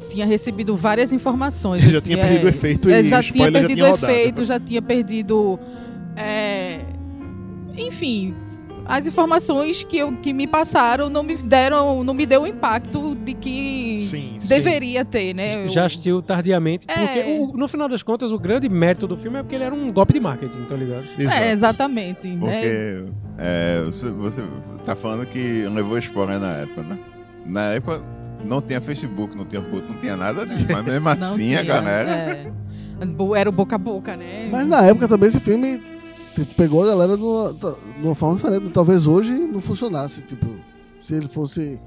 [0.10, 1.82] tinha recebido várias informações.
[1.92, 2.50] Já assim, tinha perdido o é.
[2.52, 4.12] efeito É, já tinha spoiler já perdido tinha o rodado.
[4.14, 5.60] efeito, já tinha perdido.
[6.16, 6.80] é,
[7.78, 8.34] enfim,
[8.86, 13.16] as informações que, eu, que me passaram não me deram, não me deu o impacto
[13.16, 13.50] de que
[14.06, 14.48] Sim, sim.
[14.48, 15.68] deveria ter, né?
[15.68, 16.94] Já assistiu tardiamente, É.
[17.06, 19.74] porque o- no final das contas o grande mérito do filme é porque ele era
[19.76, 21.04] um golpe de marketing, tá ligado?
[21.18, 21.38] Exato.
[21.44, 22.28] É, exatamente.
[22.28, 22.40] né?
[22.40, 23.04] Porque
[23.38, 24.44] é, você, você
[24.86, 26.98] tá falando que levou spoiler na época, né?
[27.46, 28.02] Na época
[28.46, 30.66] não tinha Facebook, não tinha Orkut, não tinha nada disso.
[30.72, 32.10] Mas mesmo assim tinha, a galera.
[32.12, 32.52] é.
[33.38, 34.48] Era o boca a boca, né?
[34.52, 35.82] Mas na época também esse filme
[36.34, 38.70] tipo, pegou a galera de uma, de uma forma diferente.
[38.70, 40.48] Talvez hoje não funcionasse, tipo,
[40.98, 41.78] se ele fosse.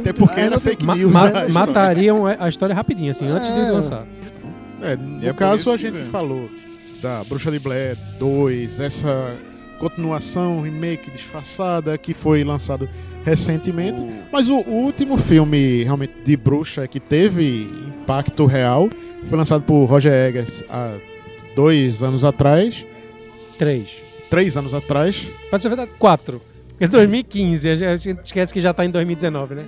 [0.00, 1.12] Até porque era fake news.
[1.12, 1.48] ma- né?
[1.48, 3.70] matariam a história rapidinho, assim, antes de É.
[3.70, 4.04] lançar.
[4.82, 6.04] É, E no é caso, a gente vem.
[6.06, 6.48] falou
[7.00, 9.34] da Bruxa de Blair 2, essa
[9.78, 12.88] continuação, remake disfarçada que foi lançado
[13.24, 14.02] recentemente.
[14.32, 17.68] Mas o, o último filme realmente de bruxa que teve
[18.02, 18.88] impacto real
[19.24, 20.94] foi lançado por Roger Eggers há
[21.54, 22.84] dois anos atrás,
[23.58, 23.88] Três.
[24.30, 25.26] três anos atrás.
[25.50, 26.40] Pode ser verdade, quatro.
[26.84, 29.66] É 2015, a gente- esquece que já tá em 2019, né?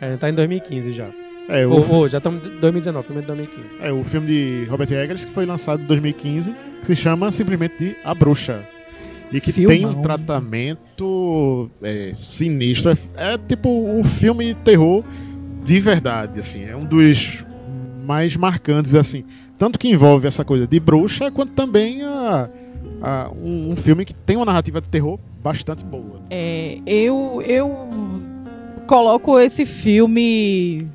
[0.00, 1.08] É, a gente tá em 2015 já.
[1.48, 3.76] É, o, Ou, ou, já estamos em 2019, filme de 2015.
[3.80, 7.76] é o filme de Robert Eggers que foi lançado em 2015, que se chama simplesmente
[7.78, 8.62] de A Bruxa.
[9.32, 9.76] E que Filmão.
[9.76, 12.92] tem um tratamento é, sinistro.
[13.16, 15.02] É, é tipo o filme terror
[15.64, 16.64] de verdade, assim.
[16.64, 17.44] É um dos
[18.06, 19.24] mais marcantes, assim.
[19.58, 22.48] Tanto que envolve essa coisa de bruxa, quanto também a,
[23.02, 26.22] a- um, um filme que tem uma narrativa de terror bastante boa.
[26.30, 27.70] É, eu, eu
[28.86, 30.88] coloco esse filme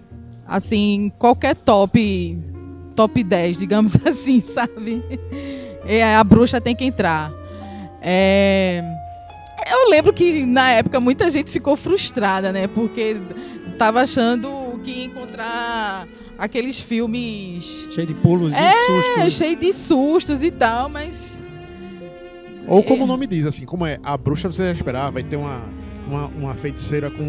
[0.48, 2.36] assim, qualquer top
[2.96, 5.04] top 10, digamos assim, sabe?
[5.86, 7.32] É, a bruxa tem que entrar.
[8.02, 8.84] É,
[9.72, 12.68] eu lembro que na época muita gente ficou frustrada, né?
[12.68, 13.18] Porque
[13.78, 16.08] tava achando que ia encontrar
[16.40, 19.34] aqueles filmes Cheio de pulos, é, sustos.
[19.34, 21.39] cheio de sustos e tal, mas
[22.70, 23.04] Ou como É.
[23.04, 25.60] o nome diz, assim, como é a bruxa, você vai esperar, vai ter uma,
[26.08, 27.24] uma, uma feiticeira com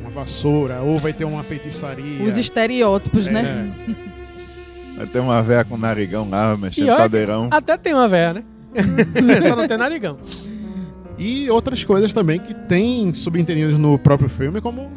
[0.00, 2.22] uma vassoura, ou vai ter uma feitiçaria.
[2.24, 3.32] os estereótipos, É.
[3.32, 3.74] né?
[4.96, 7.48] Vai ter uma véia com narigão lá, mexendo E olha caldeirão.
[7.52, 8.44] Até tem uma véia, né?
[9.46, 10.18] Só não tem narigão.
[11.16, 14.90] E outras coisas também que tem subentendidas no próprio filme, como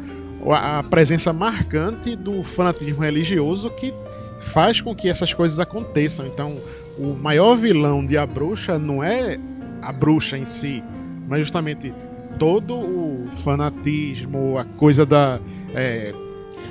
[0.50, 3.94] a a presença marcante do fanatismo religioso que
[4.40, 6.26] faz com que essas coisas aconteçam.
[6.26, 6.56] Então,
[6.98, 9.38] o maior vilão de A Bruxa não é
[9.82, 10.82] a bruxa em si,
[11.28, 11.92] mas justamente
[12.38, 15.38] todo o fanatismo, a coisa da.
[15.74, 16.12] é,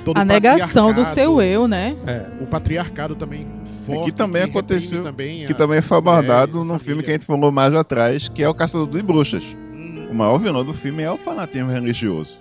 [0.04, 1.96] todo A negação do seu eu, né?
[2.06, 2.26] É.
[2.42, 3.46] O patriarcado também.
[3.86, 7.10] Forte, que também reprime aconteceu- Também Que a- também foi abordado É, num filme que
[7.10, 9.42] a gente falou mais atrás, que é O Caçador de Bruxas.
[9.72, 10.06] Hum.
[10.10, 12.40] O maior vilão do filme é o fanatismo religioso.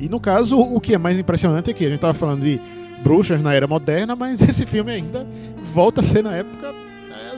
[0.00, 2.60] E no caso, o que é mais impressionante é que a gente tava falando de
[3.04, 5.24] bruxas na era moderna, mas esse filme ainda
[5.62, 6.74] volta a ser na época.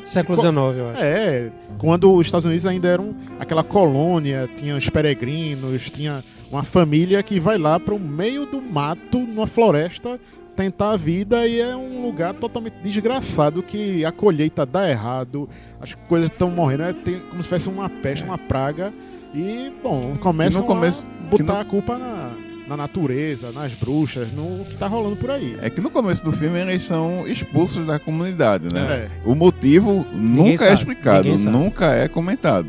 [0.04, 1.02] Século XIX, eu acho.
[1.02, 7.22] É, quando os Estados Unidos ainda eram aquela colônia, tinha os peregrinos, tinha uma família
[7.22, 10.18] que vai lá para o meio do mato, numa floresta,
[10.56, 15.48] tentar a vida e é um lugar totalmente desgraçado que a colheita dá errado,
[15.80, 18.92] as coisas estão morrendo, é tem- como se fosse uma peste, uma praga.
[19.34, 22.30] E, bom, começam começo- a botar que a culpa na,
[22.70, 25.56] na natureza, nas bruxas, no que tá rolando por aí.
[25.60, 29.08] É que no começo do filme eles são expulsos da comunidade, né?
[29.08, 29.28] É.
[29.28, 32.68] O motivo Ninguém nunca é explicado, nunca é comentado.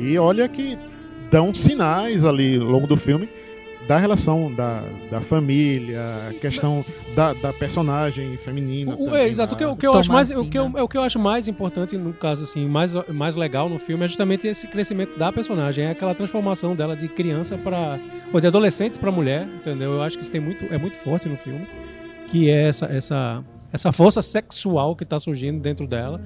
[0.00, 0.76] E olha que
[1.30, 3.28] dão sinais ali ao longo do filme
[3.88, 6.84] da relação da, da família, a questão
[7.16, 8.94] da, da personagem feminina.
[8.94, 9.54] O- também, é, exato.
[9.54, 10.80] O que, eu- o que eu acho mais, o assim, que eu, né?
[10.80, 14.04] é o que eu acho mais importante no caso assim, mais mais legal no filme
[14.04, 17.98] é justamente esse crescimento da personagem, é aquela transformação dela de criança para
[18.32, 19.92] ou de adolescente para mulher, entendeu?
[19.94, 21.66] Eu acho que isso tem muito é muito forte no filme,
[22.28, 26.20] que é essa essa essa força sexual que está surgindo dentro dela.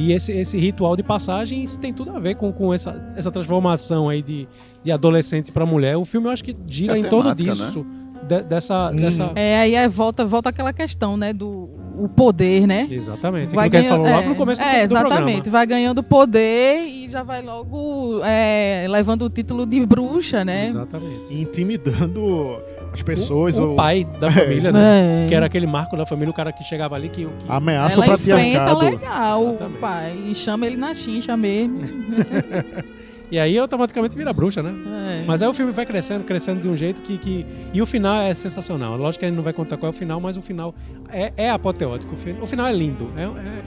[0.00, 3.30] E esse, esse ritual de passagem, isso tem tudo a ver com, com essa, essa
[3.30, 4.48] transformação aí de,
[4.82, 5.96] de adolescente para mulher.
[5.98, 7.86] O filme eu acho que gira É em torno temática, disso.
[8.26, 9.30] de- dessa, dessa...
[9.36, 12.88] É, aí é, volta, volta aquela questão, né, do o poder, né?
[12.90, 13.54] Exatamente.
[13.54, 15.16] Vai ganhando- falou lá é, no começo do, é, do exatamente.
[15.16, 15.42] programa.
[15.50, 20.68] Vai ganhando poder e já vai logo é, levando o título de bruxa, né?
[20.68, 21.34] Exatamente.
[21.38, 22.58] Intimidando
[22.92, 23.58] as pessoas.
[23.58, 25.24] o, ou o pai da família, né?
[25.24, 25.28] É.
[25.28, 27.24] Que era aquele marco da família, o cara que chegava ali que...
[27.24, 27.46] que...
[27.48, 29.76] Ameaça Ela o enfrenta legal Exatamente.
[29.76, 31.80] o pai e chama ele na chincha mesmo.
[33.30, 34.74] E aí automaticamente vira bruxa, né?
[35.20, 35.24] É.
[35.24, 37.46] Mas aí o filme vai crescendo, crescendo de um jeito que, que...
[37.72, 38.96] E o final é sensacional.
[38.96, 40.74] Lógico que a gente não vai contar qual é o final, mas o final
[41.08, 42.16] é, é apoteótico.
[42.42, 43.08] O final é lindo.
[43.16, 43.62] É, é-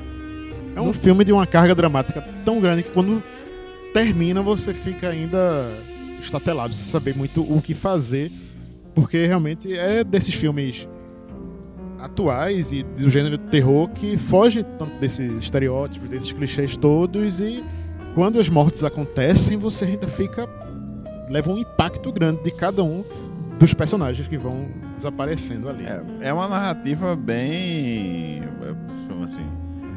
[0.76, 3.24] É um filme de uma carga dramática tão grande que quando
[3.94, 5.66] termina você fica ainda
[6.20, 8.30] estatelado, sem saber muito o que fazer,
[8.94, 10.88] porque realmente é desses filmes
[12.00, 17.64] atuais e do gênero terror que foge tanto desses estereótipos, desses clichês todos e
[18.14, 20.48] quando as mortes acontecem você ainda fica
[21.30, 23.04] leva um impacto grande de cada um
[23.60, 25.86] dos personagens que vão desaparecendo ali.
[25.86, 28.42] É, é uma narrativa bem.
[28.42, 29.46] é, assim?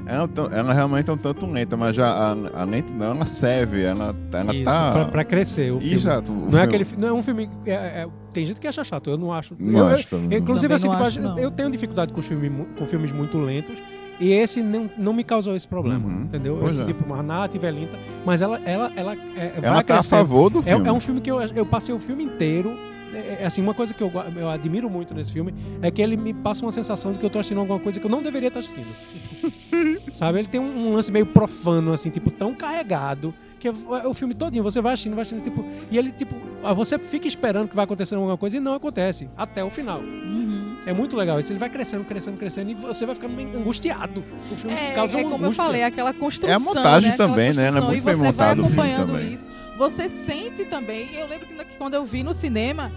[0.06, 2.30] Ela, tão- ela realmente é um tanto lenta, mas já a,
[2.62, 4.92] a lentidão ela serve, ela, ela isso, tá.
[4.92, 5.94] pra, pra crescer o filme.
[5.94, 6.30] Exato.
[6.30, 7.50] o Não é, filme- aquele, fi- não é um filme.
[7.66, 9.56] é- é- tem gente que acha chato, eu não acho.
[9.58, 10.32] Não eu, acho também.
[10.32, 11.38] eu- inclusive, assim, não tipo, acho, não.
[11.38, 13.76] eu tenho dificuldade com, filme, com filmes muito lentos.
[14.18, 16.22] E esse não, não me causou esse problema, Uhum.
[16.22, 16.56] entendeu?
[16.58, 16.86] Pois esse é.
[16.86, 20.18] tipo, uma narrativa é lenta, mas ela, ela, ela, é, Ela vai tá a crescendo.
[20.20, 20.88] favor do É, filme.
[20.88, 22.74] é um filme que eu, eu passei o filme inteiro.
[23.12, 26.16] É, é, assim, uma coisa que eu, eu admiro muito nesse filme é que ele
[26.16, 28.48] me passa uma sensação de que eu tô assistindo alguma coisa que eu não deveria
[28.48, 28.86] estar assistindo.
[30.16, 30.38] Sabe?
[30.38, 33.34] Ele tem um, um lance meio profano, assim, tipo, tão carregado.
[33.58, 33.72] Que é
[34.06, 37.26] o filme todinho, você vai assistindo, vai assistindo, tipo, e ele, tipo, ah, você fica
[37.26, 39.98] esperando que vai acontecer alguma coisa e não acontece, até o final.
[40.00, 40.76] Uhum.
[40.86, 41.52] É muito legal isso.
[41.52, 44.22] Ele vai crescendo, crescendo, crescendo, e você vai ficando meio angustiado.
[44.52, 45.64] O filme É, causa é uma como eu angústia.
[45.64, 46.50] falei, aquela construção.
[46.50, 47.16] É a montagem né?
[47.16, 47.66] Também, né?
[47.66, 49.32] Ela é muito e bem você vai montada o filme acompanhando também.
[49.32, 49.46] isso.
[49.78, 51.08] Você sente também.
[51.14, 52.92] Eu lembro que quando eu vi no cinema,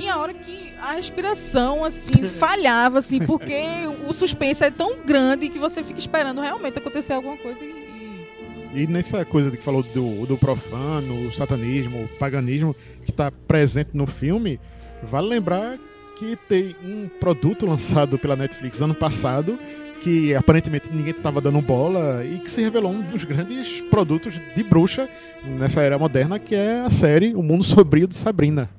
[0.00, 3.62] tinha hora que a respiração, assim, falhava, assim, porque
[4.08, 7.74] o suspense é tão grande que você fica esperando realmente acontecer alguma coisa e.
[8.74, 12.74] e- nessa coisa que falou do, do profano, o satanismo, o paganismo,
[13.04, 14.58] que está presente no filme,
[15.02, 15.78] vale lembrar
[16.18, 19.58] que tem um produto lançado pela Netflix ano passado,
[20.02, 24.62] que aparentemente ninguém estava dando bola, e que se revelou um dos grandes produtos de
[24.62, 25.08] bruxa
[25.44, 28.70] nessa era moderna, que é a série O Mundo Sombrio de Sabrina.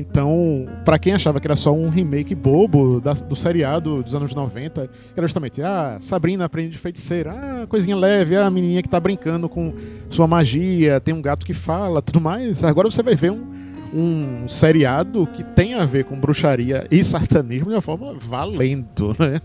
[0.00, 4.34] Então, pra quem achava que era só um remake bobo da- do seriado dos anos
[4.34, 8.82] 90, que era justamente, ah, Sabrina aprende de feiticeira, ah, coisinha leve, ah, a menininha
[8.82, 9.72] que tá brincando com
[10.08, 12.64] sua magia, tem um gato que fala, tudo mais.
[12.64, 13.44] Agora você vai ver um,
[13.92, 19.40] um seriado que tem a ver com bruxaria e satanismo de uma forma valendo, né?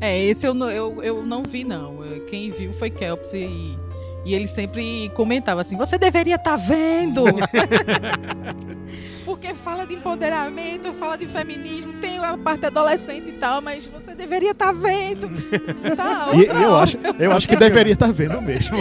[0.00, 1.98] É, esse eu, não- eu, eu não vi, não.
[2.30, 3.76] Quem viu foi Kelps e,
[4.24, 7.24] e ele sempre comentava assim: você deveria estar vendo!
[9.24, 14.14] Porque fala de empoderamento, fala de feminismo, tem a parte adolescente e tal, mas você
[14.14, 15.28] deveria estar vendo.
[15.94, 16.84] Tá, E eu hora.
[16.84, 18.76] acho, eu acho que deveria estar vendo mesmo.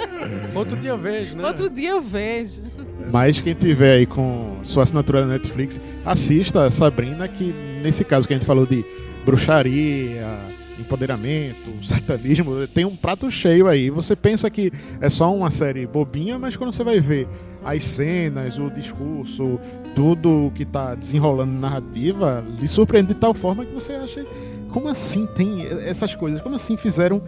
[0.54, 1.46] Outro dia eu vejo, né?
[1.46, 2.60] Outro dia eu vejo.
[3.10, 8.26] Mas quem tiver aí com sua assinatura na Netflix, assista a Sabrina, que nesse caso
[8.26, 8.84] que a gente falou de
[9.24, 10.26] bruxaria,
[10.78, 13.90] empoderamento, satanismo, tem um prato cheio aí.
[13.90, 17.28] Você pensa que é só uma série bobinha, mas quando você vai ver
[17.64, 19.58] as cenas, o discurso,
[19.94, 24.24] tudo que tá desenrolando na narrativa, lhe surpreende de tal forma que você acha,
[24.70, 26.40] como assim tem essas coisas?
[26.40, 27.20] Como assim fizeram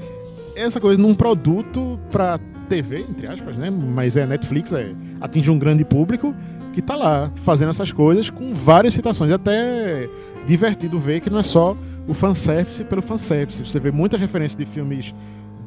[0.54, 2.38] essa coisa num produto pra
[2.68, 3.70] TV, entre aspas, né?
[3.70, 6.34] Mas é Netflix, é, atinge um grande público
[6.72, 9.32] que tá lá fazendo essas coisas com várias citações.
[9.32, 10.08] Até
[10.48, 11.76] divertido ver que não é só
[12.08, 13.64] o fanservice pelo fanservice.
[13.64, 15.14] Você vê muitas referências de filmes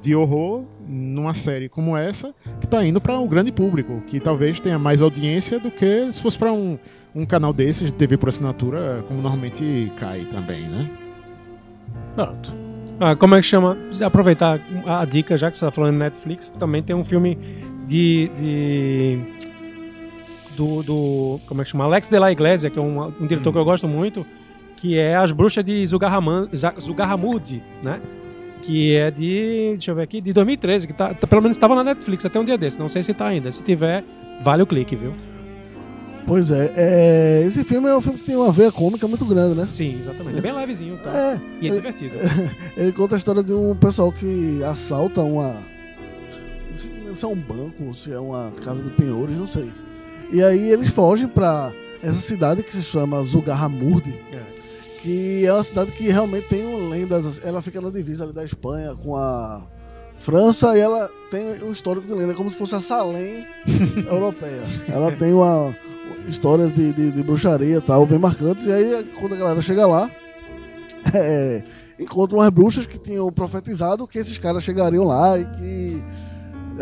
[0.01, 4.59] de horror numa série como essa que tá indo para o grande público, que talvez
[4.59, 6.77] tenha mais audiência do que se fosse para um,
[7.13, 10.89] um canal desses de TV por assinatura, como normalmente cai também, né?
[12.15, 12.53] Pronto.
[12.99, 13.77] Ah, como é que chama?
[14.03, 17.37] Aproveitar a dica, já que você está falando Netflix, também tem um filme
[17.87, 19.19] de, de-
[20.57, 21.39] do, do.
[21.47, 21.83] Como é que chama?
[21.85, 24.25] Alex de la Iglesia, que é um, um diretor que eu gosto muito,
[24.81, 26.49] que é As Bruxas de Zugarraman-
[26.81, 28.01] Zugarramurdi, né?
[28.63, 29.71] Que é de.
[29.75, 32.39] Deixa eu ver aqui, de 2013, que tá, tá- pelo menos estava na Netflix até
[32.39, 32.79] um dia desse.
[32.79, 33.51] Não sei se tá ainda.
[33.51, 34.03] Se tiver,
[34.43, 35.13] vale o clique, viu?
[36.27, 39.55] Pois é, é, esse filme é um filme que tem uma veia cômica muito grande,
[39.55, 39.65] né?
[39.67, 40.37] Sim, exatamente.
[40.37, 41.09] É bem levezinho, tá?
[41.09, 42.13] É, E é ele, divertido.
[42.77, 45.55] ele conta a história de um pessoal que assalta uma.
[46.69, 49.71] Não sei se é um banco se é uma casa de penhores, não sei.
[50.31, 51.71] E aí eles fogem pra
[52.03, 54.60] essa cidade que se chama Zugarramurdi, É.
[55.01, 57.43] que é uma cidade que realmente tem um lendas.
[57.43, 59.61] Ela fica na divisa ali da Espanha com a
[60.15, 63.45] França e ela tem um histórico de lenda, como se fosse a Salem
[64.09, 64.61] europeia.
[64.87, 65.75] Ela tem uma
[66.27, 68.65] histórias de, de, de bruxaria e tal, bem marcantes.
[68.65, 70.09] E aí, quando a galera chega lá,
[71.13, 71.63] é,
[71.99, 76.03] encontra umas bruxas que tinham profetizado que esses caras chegariam lá e que.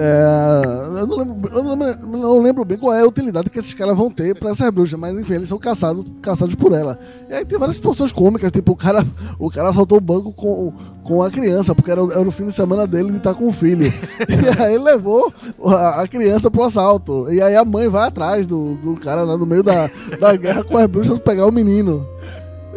[0.02, 1.76] É, eu, não lembro, eu não
[2.20, 4.98] não lembro bem qual é a utilidade que esses caras vão ter pra essas bruxas,
[4.98, 6.98] mas enfim, eles são caçados, caçados por ela.
[7.30, 9.06] E aí tem várias situações cômicas, tipo, o cara,
[9.38, 10.72] o cara assaltou o banco com,
[11.04, 13.48] com a criança, porque era, o- era o fim de semana dele de estar com
[13.48, 13.92] o filho.
[14.30, 15.34] E aí ele levou
[15.66, 17.32] a, a criança pro assalto.
[17.32, 19.90] E aí a mãe vai atrás do, do cara lá no meio da,
[20.20, 22.08] da guerra com as bruxas pegar o menino.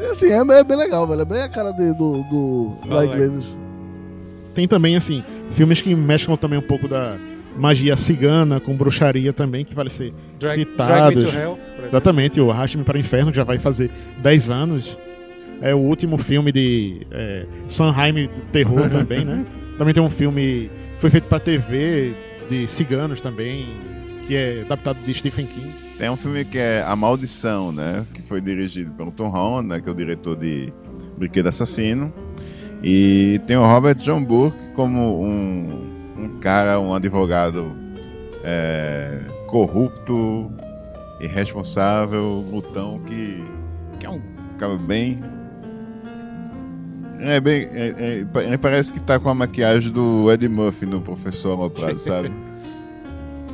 [0.00, 1.20] E assim, é, é bem legal, velho.
[1.20, 3.56] É bem a cara de- do, do da Alex.
[4.54, 7.16] Tem também, assim, filmes que mesclam também um pouco da
[7.56, 11.24] magia cigana com bruxaria também, que vale ser Drag, citados.
[11.24, 11.58] Drag Me to Hell.
[11.86, 14.96] Exatamente, o Arraste-me para o Inferno, que já vai fazer 10 anos.
[15.60, 19.44] É o último filme de é, Sanheim terror também, né?
[19.78, 20.70] Também tem um filme
[21.02, 22.14] foi feito para TV
[22.48, 23.66] de ciganos também,
[24.24, 25.72] que é adaptado de Stephen King.
[25.98, 28.06] Tem um filme que é A Maldição, né?
[28.14, 29.80] Que foi dirigido pelo Tom Holland, né?
[29.80, 30.72] Que é o diretor de
[31.18, 32.12] Brinquedo Assassino.
[32.82, 37.76] E tem o Robert John Burke como um, um cara, um advogado
[38.42, 40.50] é, corrupto,
[41.20, 43.44] irresponsável, glutão, que,
[44.00, 44.20] que é um
[44.58, 45.22] cara bem...
[47.20, 47.68] É bem...
[47.72, 52.32] é- é- parece que tá com a maquiagem do Eddie Murphy no Professor Aloprado, sabe?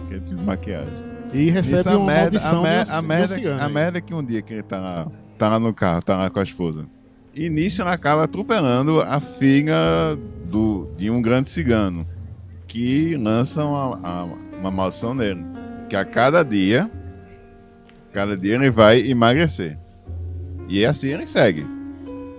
[0.08, 1.06] Que é tipo maquiagem.
[1.34, 4.14] E recebe Isso, a uma merda, maldição a, mer- a merda, a merda é que
[4.14, 5.06] um dia que ele tá lá,
[5.36, 6.86] tá lá no carro, tá lá com a esposa.
[7.38, 9.76] E nisso ela acaba atropelando a filha
[10.44, 12.04] do, de um grande cigano.
[12.66, 14.24] Que lança uma, a-
[14.58, 15.44] uma maldição nele.
[15.88, 16.90] Que a cada dia,
[18.12, 19.78] cada dia ele vai emagrecer.
[20.68, 21.66] E assim ele segue.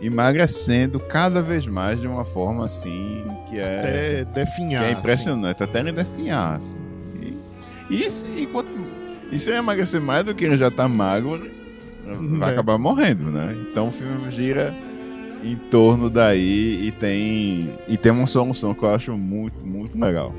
[0.02, 3.80] Emagrecendo cada vez mais de uma forma assim que é.
[3.80, 4.82] Até definhar.
[4.82, 5.00] Que é assim.
[5.00, 6.56] impressionante, até ele definhar.
[6.58, 6.76] Assim.
[7.90, 8.70] E, e se, enquanto,
[9.32, 11.36] e se ele emagrecer mais do que ele já tá magro,
[12.06, 12.54] ele vai É.
[12.54, 13.56] acabar morrendo, né?
[13.72, 14.74] Então o filme gira
[15.44, 20.34] em torno daí e tem, e tem uma solução que eu acho muito, muito legal.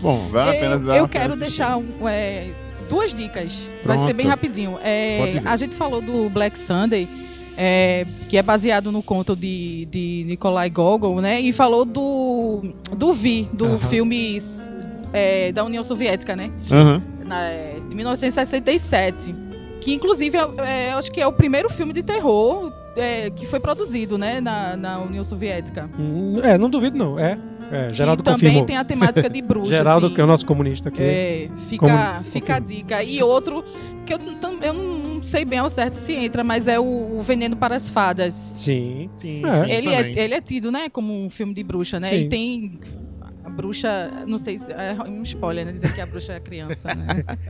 [0.00, 1.40] Bom, Vale a eu, pena vale eu a pena quero assistir.
[1.62, 2.48] deixar um, é,
[2.88, 3.68] duas dicas.
[3.84, 4.06] Vai Pronto.
[4.06, 4.78] ser bem rapidinho.
[4.82, 7.08] É, a gente falou do Black Sunday,
[7.56, 11.40] é, que é baseado no conto de, de Nikolai Gogol, né?
[11.40, 12.62] E falou do,
[12.96, 13.78] do Vi, do Aham.
[13.78, 14.38] filme
[15.12, 16.50] é, da União Soviética, né?
[16.70, 17.02] aham.
[17.24, 19.34] Na, é, de 1967.
[19.80, 23.60] Que inclusive é, é, acho que é o primeiro filme de terror é, que foi
[23.60, 24.40] produzido, né?
[24.40, 25.88] Na, na União Soviética.
[25.98, 27.18] Hum, É, não duvido não.
[27.18, 27.38] É.
[27.70, 28.64] é Geraldo também confirmou.
[28.66, 29.72] tem a temática de bruxa.
[29.74, 30.14] Geraldo, assim.
[30.14, 31.02] que é o nosso comunista aqui.
[31.02, 33.02] É, fica, Como- fica a dica.
[33.02, 33.64] E outro,
[34.06, 34.18] que eu,
[34.62, 37.88] eu não sei bem ao certo se entra, mas é o, o Veneno para as
[37.88, 38.34] Fadas.
[38.34, 39.08] Sim.
[39.16, 39.52] Sim, É.
[39.64, 40.18] sim, Ele é, também.
[40.18, 42.08] ele é tido, né, como um filme de bruxa, né?
[42.08, 42.14] Sim.
[42.16, 42.80] E tem
[43.44, 45.72] a bruxa, não sei, se- é um spoiler, né?
[45.72, 47.24] Dizer que a bruxa é criança, né?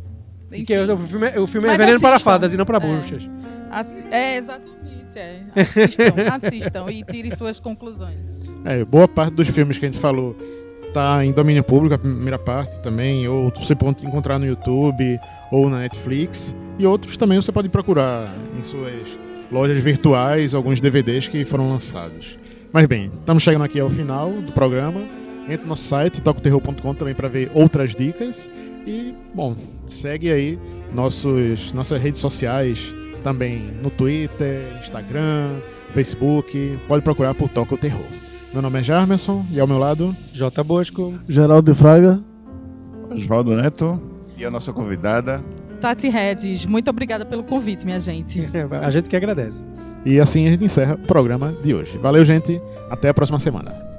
[0.53, 2.31] Enfim, Que o filme, é- o filme é Mas Veneno para assistam.
[2.31, 2.81] Fadas e não para É.
[2.81, 3.29] bruxas.
[3.73, 4.74] assi- é, exatamente.
[5.17, 5.41] É.
[5.55, 8.41] Assistam, assistam e tirem suas conclusões.
[8.65, 10.37] É, boa parte dos filmes que a gente falou
[10.95, 15.19] tá em domínio público, a primeira parte também, ou você pode encontrar no YouTube
[15.51, 16.55] ou na Netflix.
[16.79, 19.19] E outros também você pode procurar em suas
[19.51, 22.39] lojas virtuais, alguns DVDs que foram lançados.
[22.73, 25.01] Mas bem, estamos chegando aqui ao final do programa.
[25.45, 28.49] Entre no nosso site, tocoterror.com também para ver outras dicas.
[28.87, 29.57] E, bom,
[29.87, 30.59] segue aí
[30.93, 32.93] nossos, nossas redes sociais
[33.25, 35.49] também no Twitter, Instagram,
[35.93, 36.79] Facebook.
[36.87, 38.05] Pode procurar por Toca o Terror.
[38.53, 40.15] Meu nome é Jarmerson e ao meu lado.
[40.33, 40.63] J.
[40.63, 41.15] Bosco.
[41.27, 42.23] Geraldo de Fraga.
[43.11, 44.01] Oswaldo Neto
[44.37, 45.43] e a nossa convidada.
[45.81, 48.49] Tati Regis, muito obrigada pelo convite, minha gente.
[48.83, 49.67] A gente que agradece.
[50.05, 51.97] E assim a gente encerra o programa de hoje.
[51.97, 52.61] Valeu, gente.
[52.91, 53.94] Até a próxima semana.